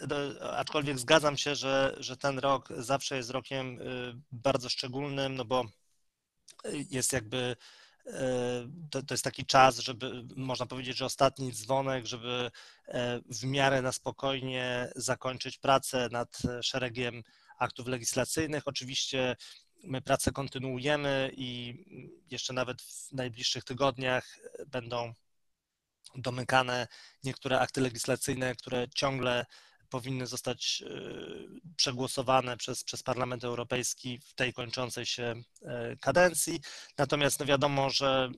aczkolwiek 0.57 0.99
zgadzam 0.99 1.37
się, 1.37 1.55
że, 1.55 1.97
że 1.99 2.17
ten 2.17 2.39
rok 2.39 2.69
zawsze 2.77 3.17
jest 3.17 3.31
rokiem 3.31 3.81
y, 3.81 4.15
bardzo 4.33 4.69
szczególnym, 4.69 5.35
no 5.35 5.45
bo 5.45 5.65
jest 6.91 7.13
jakby 7.13 7.57
y, 8.07 8.11
to, 8.91 9.03
to, 9.03 9.15
jest 9.15 9.25
taki 9.25 9.47
czas, 9.47 9.79
żeby 9.79 10.25
można 10.37 10.67
powiedzieć, 10.67 10.97
że 10.97 11.05
ostatni 11.05 11.53
dzwonek, 11.53 12.07
żeby 12.07 12.51
e, 12.89 13.21
w 13.27 13.45
miarę 13.45 13.83
na 13.83 13.93
spokojnie 13.93 14.93
zakończyć 14.97 15.59
pracę 15.59 16.09
nad 16.13 16.43
szeregiem 16.63 17.23
aktów 17.59 17.87
legislacyjnych. 17.87 18.69
Oczywiście 18.69 19.37
my 19.85 20.03
pracę 20.03 20.33
kontynuujemy 20.33 21.31
i 21.37 21.85
jeszcze 22.31 22.53
nawet 22.53 22.83
w 22.83 23.13
najbliższych 23.13 23.65
tygodniach 23.65 24.39
będą 24.67 25.15
domykane 26.15 26.87
niektóre 27.25 27.61
akty 27.61 27.81
legislacyjne, 27.81 28.55
które 28.55 28.87
ciągle 28.95 29.47
powinny 29.91 30.27
zostać 30.27 30.83
e, 30.87 30.91
przegłosowane 31.77 32.57
przez, 32.57 32.85
przez 32.85 33.03
Parlament 33.03 33.45
Europejski 33.45 34.19
w 34.19 34.35
tej 34.35 34.53
kończącej 34.53 35.07
się 35.07 35.35
e, 35.63 35.97
kadencji. 35.97 36.61
Natomiast 36.99 37.41
no 37.41 37.47
wiadomo, 37.47 37.91
że 37.91 38.31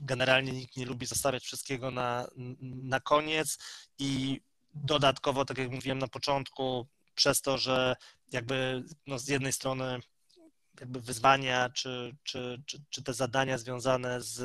generalnie 0.00 0.52
nikt 0.52 0.76
nie 0.76 0.86
lubi 0.86 1.06
zostawiać 1.06 1.44
wszystkiego 1.44 1.90
na, 1.90 2.28
na 2.62 3.00
koniec 3.00 3.58
i 3.98 4.40
dodatkowo, 4.74 5.44
tak 5.44 5.58
jak 5.58 5.70
mówiłem 5.70 5.98
na 5.98 6.08
początku, 6.08 6.86
przez 7.14 7.40
to, 7.40 7.58
że 7.58 7.96
jakby 8.32 8.84
no 9.06 9.18
z 9.18 9.28
jednej 9.28 9.52
strony 9.52 10.00
jakby 10.80 11.00
wyzwania 11.00 11.70
czy, 11.70 12.16
czy, 12.22 12.62
czy, 12.66 12.78
czy 12.90 13.02
te 13.02 13.14
zadania 13.14 13.58
związane 13.58 14.22
z 14.22 14.42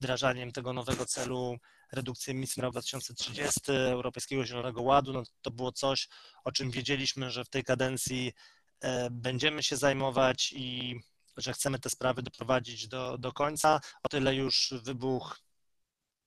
wdrażaniem 0.00 0.52
tego 0.52 0.72
nowego 0.72 1.06
celu 1.06 1.58
redukcji 1.92 2.30
emisji 2.30 2.60
na 2.60 2.64
rok 2.64 2.72
2030, 2.72 3.60
Europejskiego 3.68 4.46
Zielonego 4.46 4.82
Ładu, 4.82 5.12
no 5.12 5.22
to 5.42 5.50
było 5.50 5.72
coś, 5.72 6.08
o 6.44 6.52
czym 6.52 6.70
wiedzieliśmy, 6.70 7.30
że 7.30 7.44
w 7.44 7.48
tej 7.48 7.64
kadencji 7.64 8.32
e, 8.80 9.10
będziemy 9.10 9.62
się 9.62 9.76
zajmować 9.76 10.52
i 10.56 11.00
że 11.36 11.52
chcemy 11.52 11.78
te 11.78 11.90
sprawy 11.90 12.22
doprowadzić 12.22 12.88
do, 12.88 13.18
do 13.18 13.32
końca. 13.32 13.80
O 14.02 14.08
tyle 14.08 14.34
już 14.34 14.74
wybuch 14.82 15.43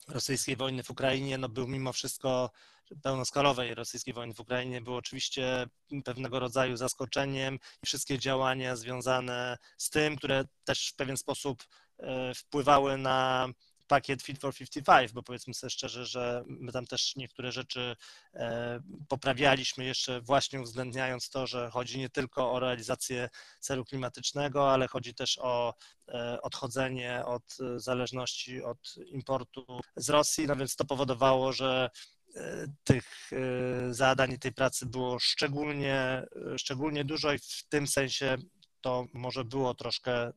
rosyjskiej 0.07 0.55
wojny 0.55 0.83
w 0.83 0.89
Ukrainie 0.89 1.37
no, 1.37 1.49
był 1.49 1.67
mimo 1.67 1.93
wszystko 1.93 2.51
pełnoskalowej 3.03 3.75
rosyjskiej 3.75 4.13
wojny 4.13 4.33
w 4.33 4.39
Ukrainie. 4.39 4.81
Był 4.81 4.95
oczywiście 4.95 5.67
pewnego 6.05 6.39
rodzaju 6.39 6.77
zaskoczeniem 6.77 7.55
i 7.83 7.85
wszystkie 7.85 8.19
działania 8.19 8.75
związane 8.75 9.57
z 9.77 9.89
tym, 9.89 10.15
które 10.15 10.45
też 10.63 10.89
w 10.89 10.95
pewien 10.95 11.17
sposób 11.17 11.63
e, 11.99 12.33
wpływały 12.35 12.97
na 12.97 13.47
pakiet 13.87 14.21
Fit 14.21 14.39
for 14.39 14.53
55, 14.53 15.11
bo 15.11 15.23
powiedzmy 15.23 15.53
sobie 15.53 15.71
szczerze, 15.71 16.05
że 16.05 16.43
my 16.47 16.71
tam 16.71 16.85
też 16.85 17.15
niektóre 17.15 17.51
rzeczy 17.51 17.95
e, 18.33 18.79
poprawialiśmy 19.07 19.85
jeszcze 19.85 20.21
właśnie 20.21 20.61
uwzględniając 20.61 21.29
to, 21.29 21.47
że 21.47 21.69
chodzi 21.69 21.99
nie 21.99 22.09
tylko 22.09 22.51
o 22.51 22.59
realizację 22.59 23.29
celu 23.59 23.85
klimatycznego, 23.85 24.71
ale 24.71 24.87
chodzi 24.87 25.13
też 25.13 25.39
o 25.41 25.73
e, 26.07 26.41
odchodzenie 26.41 27.25
od 27.25 27.57
zależności 27.75 28.63
od 28.63 28.95
importu 29.05 29.65
z 29.95 30.09
Rosji, 30.09 30.47
no 30.47 30.55
więc 30.55 30.75
to 30.75 30.85
powodowało, 30.85 31.53
że 31.53 31.89
e, 32.35 32.67
tych 32.83 33.31
zadań 33.89 34.31
i 34.31 34.39
tej 34.39 34.53
pracy 34.53 34.85
było 34.85 35.19
szczególnie, 35.19 36.25
szczególnie 36.57 37.05
dużo 37.05 37.33
i 37.33 37.39
w 37.39 37.63
tym 37.69 37.87
sensie 37.87 38.37
to 38.81 39.05
może 39.13 39.45
było 39.45 39.73
troszkę 39.73 40.31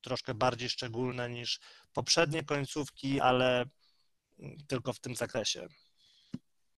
troszkę 0.00 0.34
bardziej 0.34 0.68
szczególne 0.68 1.30
niż 1.30 1.60
poprzednie 1.98 2.44
końcówki, 2.44 3.20
ale 3.20 3.64
tylko 4.66 4.92
w 4.92 5.00
tym 5.00 5.14
zakresie. 5.14 5.66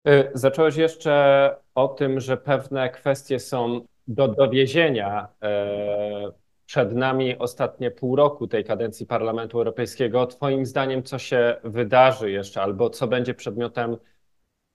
Y, 0.08 0.30
zacząłeś 0.34 0.76
jeszcze 0.76 1.56
o 1.74 1.88
tym, 1.88 2.20
że 2.20 2.36
pewne 2.36 2.90
kwestie 2.90 3.40
są 3.40 3.86
do 4.08 4.28
dowiezienia. 4.28 5.28
E, 5.42 6.32
przed 6.66 6.92
nami 6.92 7.38
ostatnie 7.38 7.90
pół 7.90 8.16
roku 8.16 8.46
tej 8.46 8.64
kadencji 8.64 9.06
Parlamentu 9.06 9.58
Europejskiego. 9.58 10.26
Twoim 10.26 10.66
zdaniem, 10.66 11.02
co 11.02 11.18
się 11.18 11.56
wydarzy 11.64 12.30
jeszcze, 12.30 12.62
albo 12.62 12.90
co 12.90 13.08
będzie 13.08 13.34
przedmiotem 13.34 13.96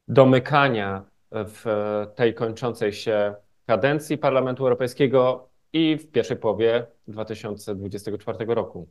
domykania 0.08 1.06
w 1.32 1.66
tej 2.16 2.34
kończącej 2.34 2.94
się 2.94 3.36
kadencji 3.66 4.18
Parlamentu 4.18 4.64
Europejskiego 4.64 5.50
i 5.74 5.98
w 5.98 6.12
pierwszej 6.12 6.38
połowie 6.38 6.88
2024 7.08 8.46
roku. 8.46 8.88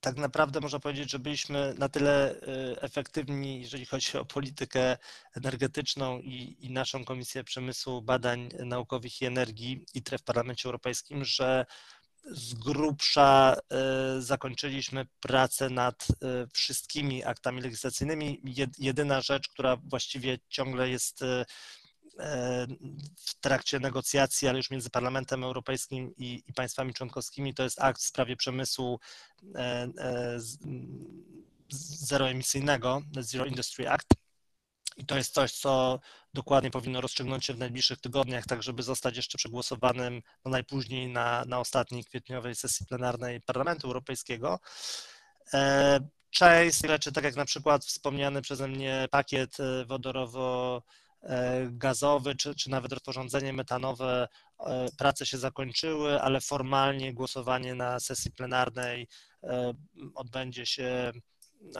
Tak 0.00 0.16
naprawdę 0.16 0.60
można 0.60 0.80
powiedzieć, 0.80 1.10
że 1.10 1.18
byliśmy 1.18 1.74
na 1.78 1.88
tyle 1.88 2.34
y, 2.34 2.80
efektywni, 2.80 3.60
jeżeli 3.60 3.86
chodzi 3.86 4.18
o 4.18 4.24
politykę 4.24 4.96
energetyczną 5.36 6.18
i, 6.18 6.56
i 6.60 6.70
naszą 6.70 7.04
Komisję 7.04 7.44
Przemysłu, 7.44 8.02
Badań 8.02 8.48
Naukowych 8.58 9.22
i 9.22 9.26
Energii 9.26 9.86
ITRE 9.94 10.18
w 10.18 10.22
Parlamencie 10.22 10.68
Europejskim, 10.68 11.24
że 11.24 11.66
z 12.30 12.54
grubsza 12.54 13.56
y, 14.18 14.22
zakończyliśmy 14.22 15.06
pracę 15.20 15.70
nad 15.70 16.06
y, 16.10 16.14
wszystkimi 16.52 17.24
aktami 17.24 17.60
legislacyjnymi. 17.62 18.42
Jedyna 18.78 19.20
rzecz, 19.20 19.48
która 19.48 19.76
właściwie 19.76 20.38
ciągle 20.48 20.88
jest 20.88 21.24
w 23.26 23.40
trakcie 23.40 23.80
negocjacji, 23.80 24.48
ale 24.48 24.58
już 24.58 24.70
między 24.70 24.90
Parlamentem 24.90 25.44
Europejskim 25.44 26.14
i, 26.16 26.42
i 26.46 26.52
państwami 26.52 26.94
członkowskimi, 26.94 27.54
to 27.54 27.62
jest 27.62 27.82
akt 27.82 28.00
w 28.00 28.06
sprawie 28.06 28.36
przemysłu 28.36 29.00
e, 29.54 29.88
e, 29.98 30.38
zeroemisyjnego, 31.98 33.02
Zero 33.20 33.46
Industry 33.46 33.88
Act. 33.88 34.08
I 34.96 35.06
to 35.06 35.16
jest 35.16 35.34
coś, 35.34 35.52
co 35.52 36.00
dokładnie 36.34 36.70
powinno 36.70 37.00
rozstrzygnąć 37.00 37.44
się 37.44 37.54
w 37.54 37.58
najbliższych 37.58 38.00
tygodniach, 38.00 38.46
tak 38.46 38.62
żeby 38.62 38.82
zostać 38.82 39.16
jeszcze 39.16 39.38
przegłosowanym 39.38 40.22
no 40.44 40.50
najpóźniej 40.50 41.08
na, 41.08 41.44
na 41.44 41.58
ostatniej 41.58 42.04
kwietniowej 42.04 42.54
sesji 42.54 42.86
plenarnej 42.86 43.40
Parlamentu 43.40 43.86
Europejskiego. 43.86 44.60
E, 45.54 46.00
część 46.30 46.86
rzeczy, 46.86 47.12
tak 47.12 47.24
jak 47.24 47.36
na 47.36 47.44
przykład 47.44 47.84
wspomniany 47.84 48.42
przeze 48.42 48.68
mnie 48.68 49.08
pakiet 49.10 49.56
wodorowo 49.86 50.82
gazowy, 51.70 52.34
czy, 52.34 52.54
czy 52.54 52.70
nawet 52.70 52.92
rozporządzenie 52.92 53.52
metanowe, 53.52 54.28
e, 54.58 54.88
prace 54.98 55.26
się 55.26 55.38
zakończyły, 55.38 56.22
ale 56.22 56.40
formalnie 56.40 57.14
głosowanie 57.14 57.74
na 57.74 58.00
sesji 58.00 58.30
plenarnej 58.30 59.08
e, 59.42 59.72
odbędzie 60.14 60.66
się 60.66 61.12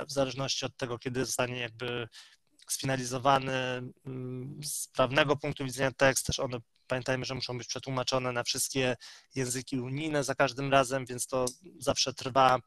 w 0.09 0.13
zależności 0.13 0.67
od 0.67 0.77
tego, 0.77 0.99
kiedy 0.99 1.25
zostanie 1.25 1.61
jakby 1.61 2.09
sfinalizowany 2.69 3.53
mm, 4.07 4.61
z 4.65 4.89
prawnego 4.89 5.37
punktu 5.37 5.65
widzenia 5.65 5.93
tekst, 5.93 6.27
też 6.27 6.41
one 6.41 6.59
pamiętajmy, 6.87 7.25
że 7.25 7.35
muszą 7.35 7.59
być 7.59 7.67
przetłumaczone 7.67 8.33
na 8.33 8.43
wszystkie 8.43 8.97
języki 9.35 9.81
unijne 9.81 10.25
za 10.25 10.35
każdym 10.35 10.73
razem, 10.73 11.07
więc 11.07 11.27
to 11.27 11.47
zawsze 11.79 12.15
trwa. 12.15 12.57
E, 12.57 12.61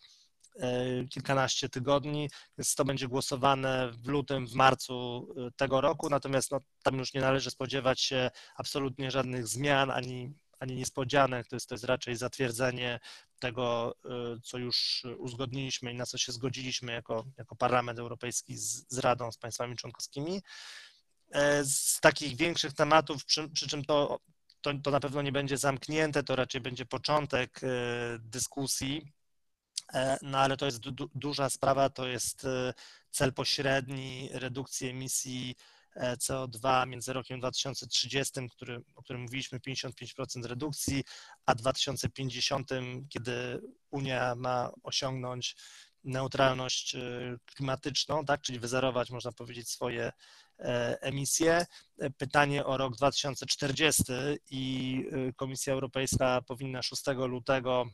kilkanaście 1.10 1.70
tygodni, 1.70 2.30
więc 2.58 2.76
to 2.76 2.86
będzie 2.86 3.08
głosowane 3.08 3.91
w 3.91 4.08
lutym, 4.08 4.48
w 4.48 4.54
marcu 4.54 5.28
e, 5.38 5.52
tego 5.52 5.82
roku, 5.82 6.10
natomiast 6.10 6.52
no, 6.52 6.60
tam 6.84 6.98
już 6.98 7.13
nie 7.13 7.22
należy 7.22 7.52
spodziewać 7.52 8.02
się 8.02 8.32
absolutnie 8.56 9.12
żadnych 9.12 9.48
zmian 9.48 9.91
ani, 9.91 10.34
ani 10.60 10.76
niespodzianek, 10.76 11.48
to 11.48 11.56
jest, 11.56 11.70
to 11.70 11.76
jest 11.76 11.84
raczej 11.84 12.15
zatwierdzenie 12.15 13.00
tego, 13.39 13.96
e, 14.06 14.10
co 14.44 14.58
już 14.58 15.04
uzgodniliśmy 15.18 15.91
i 15.91 15.96
na 15.96 16.06
co 16.06 16.18
się 16.18 16.32
zgodziliśmy 16.32 16.91
jako, 16.91 17.26
jako 17.38 17.56
Parlament 17.56 18.00
Europejski 18.00 18.58
z, 18.58 18.86
z 18.89 18.98
Radą, 18.98 19.32
z 19.32 19.38
państwami 19.38 19.76
członkowskimi. 19.76 20.41
Z 21.63 22.00
takich 22.00 22.38
większych 22.38 22.74
tematów, 22.74 23.26
przy, 23.26 23.50
przy 23.50 23.68
czym 23.68 23.86
to, 23.86 24.20
to, 24.62 24.74
to 24.84 24.91
na 24.91 25.00
pewno 25.00 25.22
nie 25.22 25.32
będzie 25.32 25.58
zamknięte, 25.58 26.24
to 26.24 26.36
raczej 26.36 26.62
będzie 26.62 26.86
początek 26.86 27.62
dyskusji. 28.20 29.02
E, 29.06 29.24
no 30.21 30.38
ale 30.38 30.58
to 30.58 30.65
jest 30.65 30.80
du 30.80 31.10
duża 31.15 31.50
sprawa, 31.50 31.89
to 31.89 32.08
jest 32.08 32.45
e, 32.45 32.74
cel 33.12 33.34
pośredni 33.34 34.30
redukcji 34.34 34.89
emisji 34.89 35.56
e, 35.95 36.15
CO2 36.17 36.88
między 36.88 37.13
rokiem 37.13 37.39
2030, 37.39 38.34
który, 38.50 38.82
o 38.95 39.04
którym 39.04 39.21
mówiliśmy, 39.21 39.60
55% 39.60 40.45
redukcji, 40.45 41.04
a 41.45 41.56
2050, 41.56 42.69
kiedy 43.10 43.62
Unia 43.91 44.36
ma 44.36 44.71
osiągnąć 44.84 45.56
neutralność 46.04 46.95
klimatyczną, 47.45 48.26
tak, 48.26 48.41
czyli 48.41 48.60
wyzerować, 48.60 49.12
można 49.12 49.32
powiedzieć, 49.32 49.69
swoje 49.69 50.12
emisje. 51.02 51.65
Pytanie 52.17 52.65
o 52.65 52.78
rok 52.78 52.95
2040 52.95 54.04
i 54.50 55.04
Komisja 55.36 55.74
Europejska 55.74 56.41
powinna 56.41 56.82
6 56.82 57.04
lutego 57.08 57.86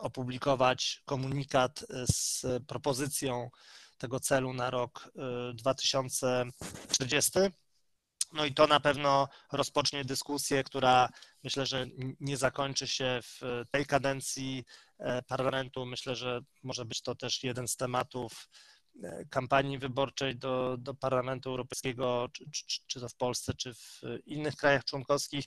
opublikować 0.00 1.02
komunikat 1.04 1.82
e, 1.82 1.84
z 2.12 2.46
propozycją 2.66 3.50
tego 3.98 4.20
celu 4.20 4.52
na 4.52 4.70
rok 4.70 5.12
2040. 5.54 7.38
E, 7.38 7.50
no 8.32 8.44
i 8.44 8.54
to 8.54 8.66
na 8.66 8.80
pewno 8.80 9.28
rozpocznie 9.52 10.04
dyskusję, 10.04 10.64
która 10.64 11.08
myślę, 11.44 11.66
że 11.66 11.86
nie 12.20 12.36
zakończy 12.36 12.88
się 12.88 13.20
w 13.22 13.40
tej 13.70 13.86
kadencji 13.86 14.64
e, 14.98 15.22
parlamentu. 15.22 15.86
Myślę, 15.86 16.16
że 16.16 16.40
może 16.62 16.84
być 16.84 17.02
to 17.02 17.14
też 17.14 17.42
jeden 17.42 17.68
z 17.68 17.76
tematów 17.76 18.48
kampanii 19.30 19.78
wyborczej 19.78 20.36
do, 20.36 20.76
do 20.78 20.94
Parlamentu 20.94 21.50
Europejskiego, 21.50 22.28
czy, 22.32 22.50
czy, 22.50 22.80
czy 22.86 23.00
to 23.00 23.08
w 23.08 23.14
Polsce, 23.14 23.54
czy 23.54 23.74
w 23.74 24.00
innych 24.26 24.56
krajach 24.56 24.84
członkowskich. 24.84 25.44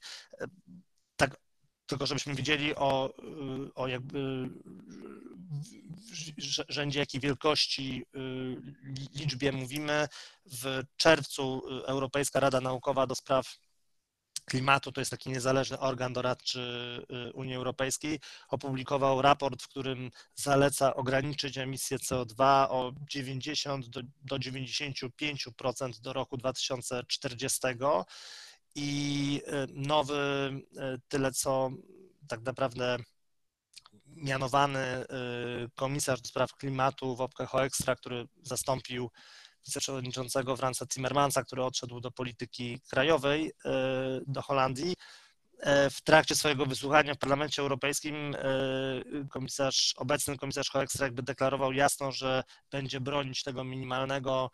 Tak 1.15 1.37
tylko 1.85 2.05
żebyśmy 2.05 2.35
wiedzieli 2.35 2.75
o, 2.75 3.13
o 3.75 3.87
jakby 3.87 4.49
rzędzie 6.69 6.99
jakiej 6.99 7.21
wielkości 7.21 8.05
y, 8.15 8.19
liczbie 9.15 9.51
mówimy. 9.51 10.07
W 10.45 10.81
czerwcu 10.97 11.61
Europejska 11.85 12.39
Rada 12.39 12.61
Naukowa 12.61 13.07
do 13.07 13.15
spraw 13.15 13.57
klimatu, 14.45 14.91
to 14.91 15.01
jest 15.01 15.11
taki 15.11 15.29
niezależny 15.29 15.79
organ 15.79 16.13
doradczy 16.13 16.59
y, 17.29 17.33
Unii 17.33 17.55
Europejskiej, 17.55 18.19
opublikował 18.49 19.21
raport, 19.21 19.63
w 19.63 19.67
którym 19.67 20.11
zaleca 20.35 20.95
ograniczyć 20.95 21.57
emisję 21.57 21.97
CO2 21.97 22.67
o 22.69 22.91
90 23.09 23.87
do, 23.87 24.01
do 24.21 24.35
95% 24.35 25.99
do 26.01 26.13
roku 26.13 26.37
2040 26.37 27.59
i 28.75 29.41
y, 29.47 29.67
nowy, 29.73 30.49
y, 30.95 31.01
tyle 31.07 31.31
co 31.31 31.69
tak 32.27 32.41
naprawdę 32.41 32.97
mianowany 34.07 35.03
y, 35.03 35.05
komisarz 35.75 36.21
do 36.21 36.27
spraw 36.27 36.53
klimatu 36.53 37.15
Wopke 37.15 37.45
Hoekstra, 37.45 37.95
który 37.95 38.27
zastąpił 38.43 39.09
wiceprzewodniczącego 39.65 40.57
Franza 40.57 40.85
Timmermansa, 40.85 41.43
który 41.43 41.63
odszedł 41.63 41.99
do 41.99 42.11
polityki 42.11 42.79
krajowej 42.89 43.51
do 44.27 44.41
Holandii. 44.41 44.95
W 45.91 46.01
trakcie 46.03 46.35
swojego 46.35 46.65
wysłuchania 46.65 47.13
w 47.13 47.17
Parlamencie 47.17 47.61
Europejskim 47.61 48.35
komisarz, 49.29 49.93
obecny 49.97 50.37
komisarz 50.37 50.69
Hoekstra 50.69 51.05
jakby 51.05 51.23
deklarował 51.23 51.73
jasno, 51.73 52.11
że 52.11 52.43
będzie 52.71 52.99
bronić 52.99 53.43
tego 53.43 53.63
minimalnego 53.63 54.51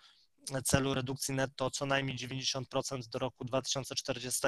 celu 0.66 0.94
redukcji 0.94 1.34
netto 1.34 1.72
co 1.72 1.86
najmniej 1.86 2.18
90% 2.18 3.08
do 3.08 3.20
roku 3.20 3.46
2040. 3.46 4.48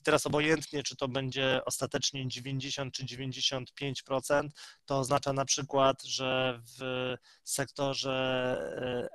I 0.00 0.02
teraz 0.02 0.26
obojętnie, 0.26 0.82
czy 0.82 0.96
to 0.96 1.08
będzie 1.08 1.64
ostatecznie 1.64 2.28
90 2.28 2.94
czy 2.94 3.04
95%, 3.04 4.48
to 4.86 4.98
oznacza 4.98 5.32
na 5.32 5.44
przykład, 5.44 6.02
że 6.02 6.60
w 6.78 7.14
sektorze 7.44 8.10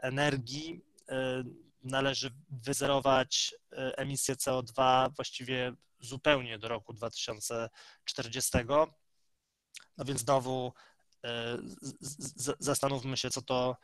e, 0.01 0.07
energii 0.07 0.81
e, 1.09 1.43
należy 1.83 2.33
wyzerować 2.49 3.55
e, 3.71 3.97
emisję 3.97 4.35
CO2 4.35 5.09
właściwie 5.15 5.73
zupełnie 5.99 6.59
do 6.59 6.67
roku 6.67 6.93
2040. 6.93 8.57
No 9.97 10.05
więc 10.05 10.21
znowu 10.21 10.73
zastanówmy 12.59 13.17
się, 13.17 13.29
co 13.29 13.41
to 13.41 13.77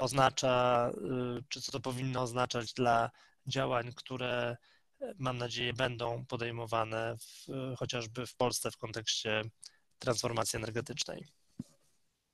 oznacza, 0.00 0.90
y, 1.38 1.42
czy 1.48 1.60
co 1.60 1.72
to 1.72 1.80
powinno 1.80 2.22
oznaczać 2.22 2.74
dla 2.74 3.10
działań, 3.46 3.92
które 3.96 4.56
e, 5.00 5.14
mam 5.18 5.38
nadzieję 5.38 5.72
będą 5.72 6.24
podejmowane 6.26 7.16
w, 7.18 7.46
chociażby 7.76 8.26
w 8.26 8.36
Polsce 8.36 8.70
w 8.70 8.76
kontekście 8.76 9.42
transformacji 9.98 10.56
energetycznej. 10.56 11.24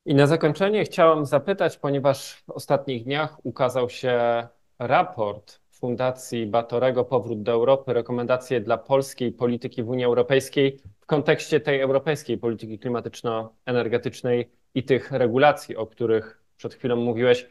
I 0.05 0.15
na 0.15 0.27
zakończenie 0.27 0.85
chciałem 0.85 1.27
zapytać, 1.27 1.77
ponieważ 1.77 2.33
w 2.35 2.51
ostatnich 2.51 3.05
dniach 3.05 3.47
ukazał 3.47 3.91
się 3.91 4.47
raport 4.79 5.61
Fundacji 5.71 6.47
Batorego 6.47 7.05
Powrót 7.05 7.43
do 7.43 7.53
Europy, 7.53 7.93
rekomendacje 7.93 8.61
dla 8.61 8.79
polskiej 8.79 9.33
polityki 9.33 9.83
w 9.83 9.89
Unii 9.89 10.05
Europejskiej 10.05 10.81
w 11.01 11.07
kontekście 11.07 11.61
tej 11.61 11.81
europejskiej 11.81 12.39
polityki 12.39 12.79
klimatyczno-energetycznej 12.79 14.51
i 14.75 14.85
tych 14.85 15.13
regulacji, 15.13 15.77
o 15.77 15.87
których 15.87 16.38
przed 16.59 16.75
chwilą 16.75 16.97
mówiłeś, 16.97 17.47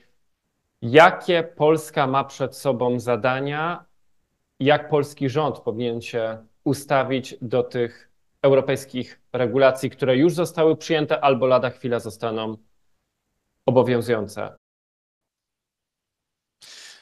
jakie 0.81 1.43
Polska 1.43 2.07
ma 2.07 2.23
przed 2.23 2.55
sobą 2.55 2.99
zadania, 2.99 3.85
jak 4.59 4.89
polski 4.89 5.29
rząd 5.29 5.59
powinien 5.59 6.01
się 6.01 6.45
ustawić 6.63 7.35
do 7.41 7.63
tych 7.63 8.11
europejskich 8.41 9.21
regulacji, 9.33 9.89
które 9.89 10.17
już 10.17 10.33
zostały 10.33 10.77
przyjęte 10.77 11.23
albo 11.23 11.47
lada 11.47 11.69
chwila 11.69 11.99
zostaną 11.99 12.57
obowiązujące? 13.65 14.57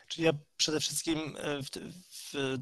Czyli 0.08 0.26
ja 0.26 0.32
przede 0.58 0.80
wszystkim 0.80 1.20
e, 1.38 1.64
w, 1.64 1.70
w 2.10 2.58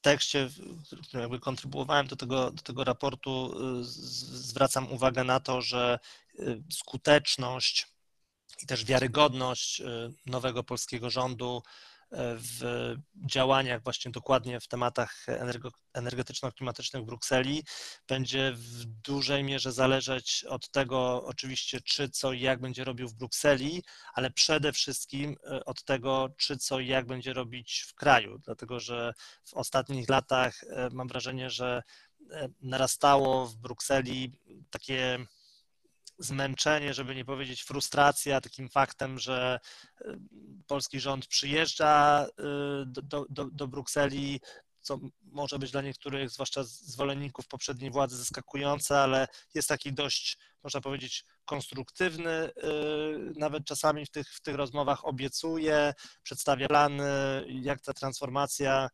tekście, 0.00 0.48
w 0.48 1.02
którym 1.02 1.22
jakby 1.22 1.40
kontrybuowałem 1.40 2.06
do 2.06 2.16
tego, 2.16 2.50
do 2.50 2.62
tego 2.62 2.84
raportu, 2.84 3.54
e, 3.54 3.84
zwracam 3.84 4.92
uwagę 4.92 5.24
na 5.24 5.40
to, 5.40 5.62
że 5.62 5.98
e, 6.38 6.42
skuteczność 6.70 7.97
też 8.66 8.84
wiarygodność 8.84 9.80
y, 9.80 9.84
nowego 10.26 10.64
polskiego 10.64 11.10
rządu 11.10 11.62
y, 11.62 12.16
w 12.18 12.94
działaniach 13.26 13.82
właśnie 13.82 14.10
dokładnie 14.10 14.60
w 14.60 14.68
tematach 14.68 15.26
energetyczno-klimatycznych 15.92 17.02
w 17.02 17.06
Brukseli 17.06 17.64
będzie 18.08 18.52
w 18.54 18.84
dużej 18.84 19.44
mierze 19.44 19.72
zależeć 19.72 20.44
od 20.48 20.70
tego 20.70 21.24
oczywiście, 21.24 21.80
czy 21.80 22.08
co 22.08 22.32
i 22.32 22.40
jak 22.40 22.60
będzie 22.60 22.84
robił 22.84 23.08
w 23.08 23.14
Brukseli, 23.14 23.82
ale 24.14 24.30
przede 24.30 24.72
wszystkim 24.72 25.30
y, 25.30 25.64
od 25.64 25.84
tego, 25.84 26.28
czy 26.36 26.56
co 26.56 26.80
i 26.80 26.86
jak 26.86 27.06
będzie 27.06 27.32
robić 27.32 27.84
w 27.88 27.94
kraju, 27.94 28.38
dlatego 28.38 28.80
że 28.80 29.12
w 29.44 29.54
ostatnich 29.54 30.08
latach 30.08 30.60
mam 30.92 31.08
wrażenie, 31.08 31.50
że 31.50 31.82
narastało 32.60 33.46
w 33.46 33.56
Brukseli 33.56 34.32
takie 34.70 35.18
zmęczenie, 36.18 36.94
żeby 36.94 37.14
nie 37.14 37.24
powiedzieć 37.24 37.62
frustracja 37.62 38.40
takim 38.40 38.68
faktem, 38.68 39.18
że 39.18 39.60
y, 40.00 40.18
polski 40.66 41.00
rząd 41.00 41.26
przyjeżdża 41.26 42.26
y, 42.26 42.32
do, 42.86 43.26
do, 43.30 43.44
do 43.44 43.68
Brukseli, 43.68 44.40
co 44.80 44.98
może 45.22 45.58
być 45.58 45.70
dla 45.70 45.82
niektórych, 45.82 46.30
zwłaszcza 46.30 46.64
zwolenników 46.64 47.48
poprzedniej 47.48 47.90
władzy, 47.90 48.16
zaskakujące, 48.16 49.00
ale 49.00 49.28
jest 49.54 49.68
taki 49.68 49.92
dość, 49.92 50.38
można 50.62 50.80
powiedzieć, 50.80 51.24
konstruktywny, 51.44 52.30
y, 52.30 52.52
nawet 53.36 53.64
czasami 53.64 54.06
w 54.06 54.10
tych, 54.10 54.28
w 54.34 54.40
tych 54.40 54.54
rozmowach 54.54 55.04
obiecuje, 55.04 55.94
przedstawia 56.22 56.68
plany, 56.68 57.44
jak 57.48 57.80
ta 57.80 57.92
transformacja 57.92 58.88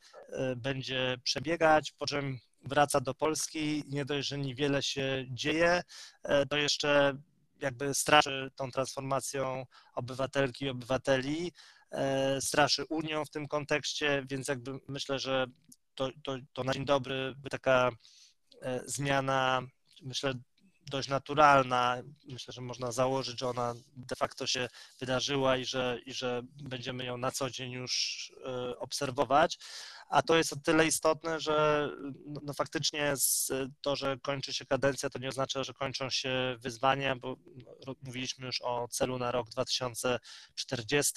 będzie 0.57 1.17
przebiegać, 1.25 1.93
po 1.93 2.07
czym 2.07 2.39
wraca 2.65 3.01
do 3.01 3.15
Polski 3.15 3.85
nie 3.89 4.05
dość, 4.05 4.29
że 4.29 4.39
niewiele 4.39 4.83
się 4.83 5.25
dzieje, 5.31 5.83
e, 6.23 6.47
to 6.47 6.57
jeszcze 6.57 7.19
jakby 7.61 7.95
straszy 7.95 8.51
tą 8.57 8.71
transformacją 8.71 9.67
obywatelki 9.95 10.65
i 10.65 10.69
obywateli, 10.69 11.53
e, 11.91 12.41
straszy 12.41 12.85
Unią 12.85 13.25
w 13.25 13.31
tym 13.31 13.49
kontekście, 13.49 14.25
więc 14.31 14.49
jakby 14.49 14.79
myślę, 14.89 15.19
że 15.19 15.47
to, 15.95 16.11
to, 16.25 16.37
to 16.53 16.65
na 16.65 16.73
dzień 16.73 16.85
dobry 16.85 17.35
by 17.37 17.51
taka 17.51 17.91
e, 18.63 18.81
zmiana, 18.87 19.63
myślę, 20.03 20.35
dość 20.87 21.09
naturalna. 21.09 22.03
Myślę, 22.29 22.53
że 22.53 22.61
można 22.61 22.93
założyć, 22.93 23.41
że 23.41 23.49
ona 23.49 23.75
de 23.97 24.17
facto 24.17 24.47
się 24.47 24.69
wydarzyła 25.01 25.57
i 25.57 25.65
że, 25.65 25.99
i 26.07 26.13
że 26.13 26.43
będziemy 26.45 27.05
ją 27.05 27.17
na 27.17 27.31
co 27.31 27.51
dzień 27.51 27.73
już 27.73 28.33
obserwować 28.79 29.59
a 30.09 30.23
to 30.23 30.37
jest 30.37 30.53
o 30.53 30.57
tyle 30.57 30.87
istotne, 30.87 31.41
że 31.41 31.89
no, 32.27 32.41
no 32.45 32.55
faktycznie 32.55 33.15
to, 33.81 33.97
że 33.97 34.17
kończy 34.23 34.55
się 34.55 34.67
kadencja, 34.67 35.11
to 35.11 35.19
nie 35.19 35.29
oznacza, 35.29 35.65
że 35.65 35.73
kończą 35.73 36.11
się 36.11 36.57
wyzwania, 36.59 37.17
bo 37.17 37.37
no, 37.87 37.95
mówiliśmy 38.03 38.47
już 38.47 38.63
o 38.63 38.89
celu 38.89 39.19
na 39.19 39.31
rok 39.31 39.49
2040. 39.51 41.13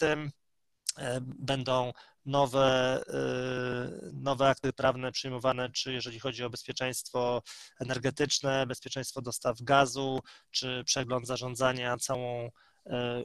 E, 0.97 1.19
będą 1.21 1.93
nowe, 2.25 3.01
e, 3.07 4.11
nowe 4.13 4.49
akty 4.49 4.73
prawne 4.73 5.11
przyjmowane, 5.11 5.69
czy 5.69 5.93
jeżeli 5.93 6.19
chodzi 6.19 6.43
o 6.43 6.49
bezpieczeństwo 6.49 7.41
energetyczne, 7.79 8.67
bezpieczeństwo 8.67 9.21
dostaw 9.21 9.61
gazu, 9.61 10.19
czy 10.51 10.83
przegląd 10.85 11.27
zarządzania 11.27 11.97
całą 11.97 12.49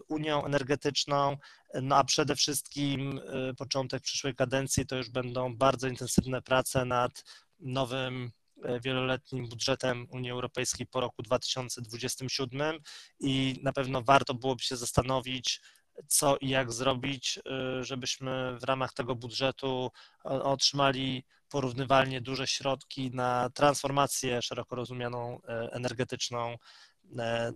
Unią 0.08 0.44
Energetyczną, 0.44 1.36
no 1.82 1.96
a 1.96 2.04
przede 2.04 2.36
wszystkim 2.36 3.20
e, 3.50 3.54
początek 3.54 4.02
przyszłej 4.02 4.34
kadencji 4.34 4.86
to 4.86 4.96
już 4.96 5.10
będą 5.10 5.56
bardzo 5.56 5.88
intensywne 5.88 6.42
prace 6.42 6.84
nad 6.84 7.24
nowym 7.60 8.32
e, 8.64 8.80
wieloletnim 8.80 9.48
budżetem 9.48 10.06
Unii 10.10 10.30
Europejskiej 10.30 10.86
po 10.86 11.00
roku 11.00 11.22
2027 11.22 12.78
i 13.20 13.60
na 13.62 13.72
pewno 13.72 14.02
warto 14.02 14.34
byłoby 14.34 14.62
się 14.62 14.76
zastanowić, 14.76 15.60
co 16.08 16.36
i 16.36 16.48
jak 16.48 16.72
zrobić, 16.72 17.40
żebyśmy 17.80 18.58
w 18.58 18.64
ramach 18.64 18.92
tego 18.92 19.14
budżetu 19.14 19.90
otrzymali 20.24 21.24
porównywalnie 21.48 22.20
duże 22.20 22.46
środki 22.46 23.10
na 23.10 23.50
transformację 23.50 24.42
szeroko 24.42 24.76
rozumianą 24.76 25.40
energetyczną 25.72 26.56
E, 26.56 26.58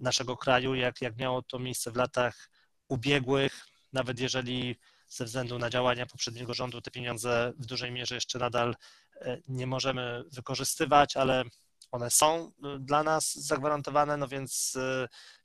naszego 0.00 0.36
kraju, 0.36 0.74
jak, 0.74 1.00
jak 1.00 1.16
miało 1.16 1.42
to 1.42 1.58
miejsce 1.58 1.90
w 1.90 1.96
latach 1.96 2.50
ubiegłych, 2.88 3.66
nawet 3.92 4.20
jeżeli 4.20 4.76
ze 5.08 5.24
względu 5.24 5.58
na 5.58 5.70
działania 5.70 6.06
poprzedniego 6.06 6.54
rządu 6.54 6.80
te 6.80 6.90
pieniądze 6.90 7.52
w 7.58 7.66
dużej 7.66 7.92
mierze 7.92 8.14
jeszcze 8.14 8.38
nadal 8.38 8.76
e, 9.20 9.38
nie 9.48 9.66
możemy 9.66 10.24
wykorzystywać, 10.32 11.16
ale 11.16 11.44
one 11.90 12.10
są 12.10 12.52
e, 12.64 12.78
dla 12.78 13.02
nas 13.02 13.34
zagwarantowane, 13.34 14.16
no 14.16 14.28
więc, 14.28 14.78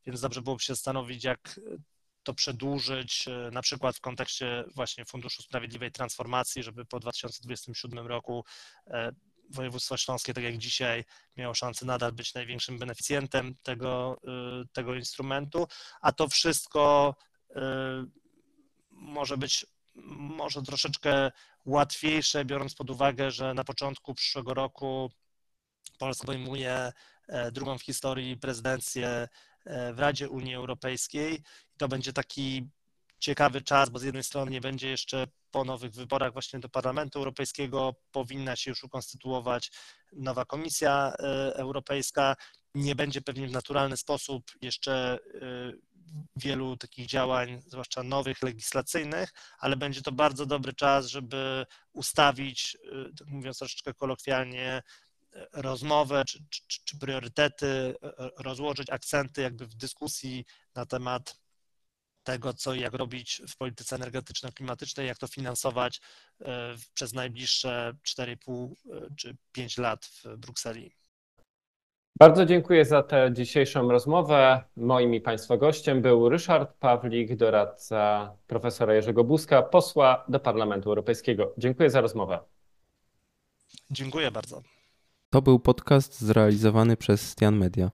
więc 0.06 0.21
dobrze 0.21 0.41
byłoby 0.41 0.63
się 0.63 0.74
zastanowić, 0.74 1.24
jak 1.24 1.60
to 2.24 2.34
przedłużyć, 2.34 3.26
na 3.52 3.62
przykład 3.62 3.97
w 3.97 4.02
kontekście 4.02 4.63
właśnie 4.76 5.06
Funduszu 5.06 5.41
Sprawiedliwej 5.41 5.91
Transformacji, 5.91 6.63
żeby 6.63 6.86
po 6.86 7.00
2027 7.00 8.08
roku 8.08 8.45
województwo 9.51 9.97
śląskie, 9.97 10.33
tak 10.33 10.43
jak 10.43 10.57
dzisiaj, 10.57 11.03
miało 11.37 11.53
szansę 11.53 11.85
nadal 11.85 12.11
być 12.11 12.33
największym 12.33 12.79
beneficjentem 12.79 13.55
tego, 13.63 14.21
y, 14.63 14.67
tego 14.73 14.95
instrumentu, 14.95 15.67
a 16.01 16.11
to 16.11 16.27
wszystko 16.27 17.15
y, 17.49 17.53
może 18.91 19.37
być 19.37 19.65
może 20.15 20.61
troszeczkę 20.61 21.31
łatwiejsze, 21.65 22.45
biorąc 22.45 22.75
pod 22.75 22.89
uwagę, 22.89 23.31
że 23.31 23.53
na 23.53 23.63
początku 23.63 24.13
przyszłego 24.15 24.53
roku 24.53 25.11
Polska 25.97 26.23
obejmuje 26.23 26.91
e, 27.27 27.51
drugą 27.51 27.77
w 27.77 27.83
historii 27.83 28.37
prezydencję 28.37 29.27
e, 29.65 29.93
w 29.93 29.99
Radzie 29.99 30.29
Unii 30.29 30.55
Europejskiej. 30.55 31.33
I 31.73 31.77
to 31.77 31.87
będzie 31.87 32.13
taki 32.13 32.69
ciekawy 33.19 33.61
czas, 33.61 33.89
bo 33.89 33.99
z 33.99 34.03
jednej 34.03 34.23
strony 34.23 34.51
nie 34.51 34.61
będzie 34.61 34.89
jeszcze 34.89 35.27
po 35.51 35.63
nowych 35.63 35.91
wyborach 35.91 36.33
właśnie 36.33 36.59
do 36.59 36.69
Parlamentu 36.69 37.19
Europejskiego, 37.19 37.95
powinna 38.11 38.55
się 38.55 38.71
już 38.71 38.83
ukonstytuować 38.83 39.71
nowa 40.13 40.45
Komisja 40.45 41.13
e, 41.19 41.23
Europejska. 41.55 42.35
Nie 42.75 42.95
będzie 42.95 43.21
pewnie 43.21 43.47
w 43.47 43.51
naturalny 43.51 43.97
sposób 43.97 44.43
jeszcze 44.61 45.19
e, 45.41 45.71
wielu 46.35 46.77
takich 46.77 47.07
działań, 47.07 47.61
zwłaszcza 47.67 48.03
nowych, 48.03 48.41
legislacyjnych, 48.41 49.29
ale 49.59 49.75
będzie 49.75 50.01
to 50.01 50.11
bardzo 50.11 50.45
dobry 50.45 50.73
czas, 50.73 51.05
żeby 51.05 51.65
ustawić, 51.93 52.77
e, 52.91 53.13
tak 53.17 53.27
mówiąc 53.27 53.57
troszeczkę 53.57 53.93
kolokwialnie, 53.93 54.81
rozmowę 55.53 56.23
czy, 56.25 56.39
czy, 56.49 56.79
czy 56.85 56.99
priorytety, 56.99 57.95
rozłożyć 58.37 58.89
akcenty 58.89 59.41
jakby 59.41 59.65
w 59.67 59.75
dyskusji 59.75 60.45
na 60.75 60.85
temat 60.85 61.40
tego, 62.23 62.53
co 62.53 62.73
i 62.73 62.79
jak 62.79 62.93
robić 62.93 63.41
w 63.47 63.57
polityce 63.57 63.95
energetyczno-klimatycznej, 63.95 65.07
jak 65.07 65.17
to 65.17 65.27
finansować 65.27 66.01
przez 66.93 67.13
najbliższe 67.13 67.93
4,5 68.07 68.69
czy 69.17 69.38
5 69.51 69.77
lat 69.77 70.05
w 70.05 70.38
Brukseli. 70.38 70.91
Bardzo 72.19 72.45
dziękuję 72.45 72.86
za 72.86 73.03
tę 73.03 73.29
dzisiejszą 73.34 73.91
rozmowę. 73.91 74.63
Moim 74.75 75.15
i 75.15 75.21
Państwa 75.21 75.57
gościem 75.57 76.01
był 76.01 76.29
Ryszard 76.29 76.73
Pawlik, 76.79 77.36
doradca 77.36 78.34
profesora 78.47 78.93
Jerzego 78.93 79.23
Buzka, 79.23 79.62
posła 79.62 80.25
do 80.29 80.39
Parlamentu 80.39 80.89
Europejskiego. 80.89 81.53
Dziękuję 81.57 81.89
za 81.89 82.01
rozmowę. 82.01 82.39
Dziękuję 83.91 84.31
bardzo. 84.31 84.62
To 85.29 85.41
był 85.41 85.60
podcast 85.60 86.21
zrealizowany 86.21 86.97
przez 86.97 87.29
Stian 87.29 87.57
Media. 87.57 87.91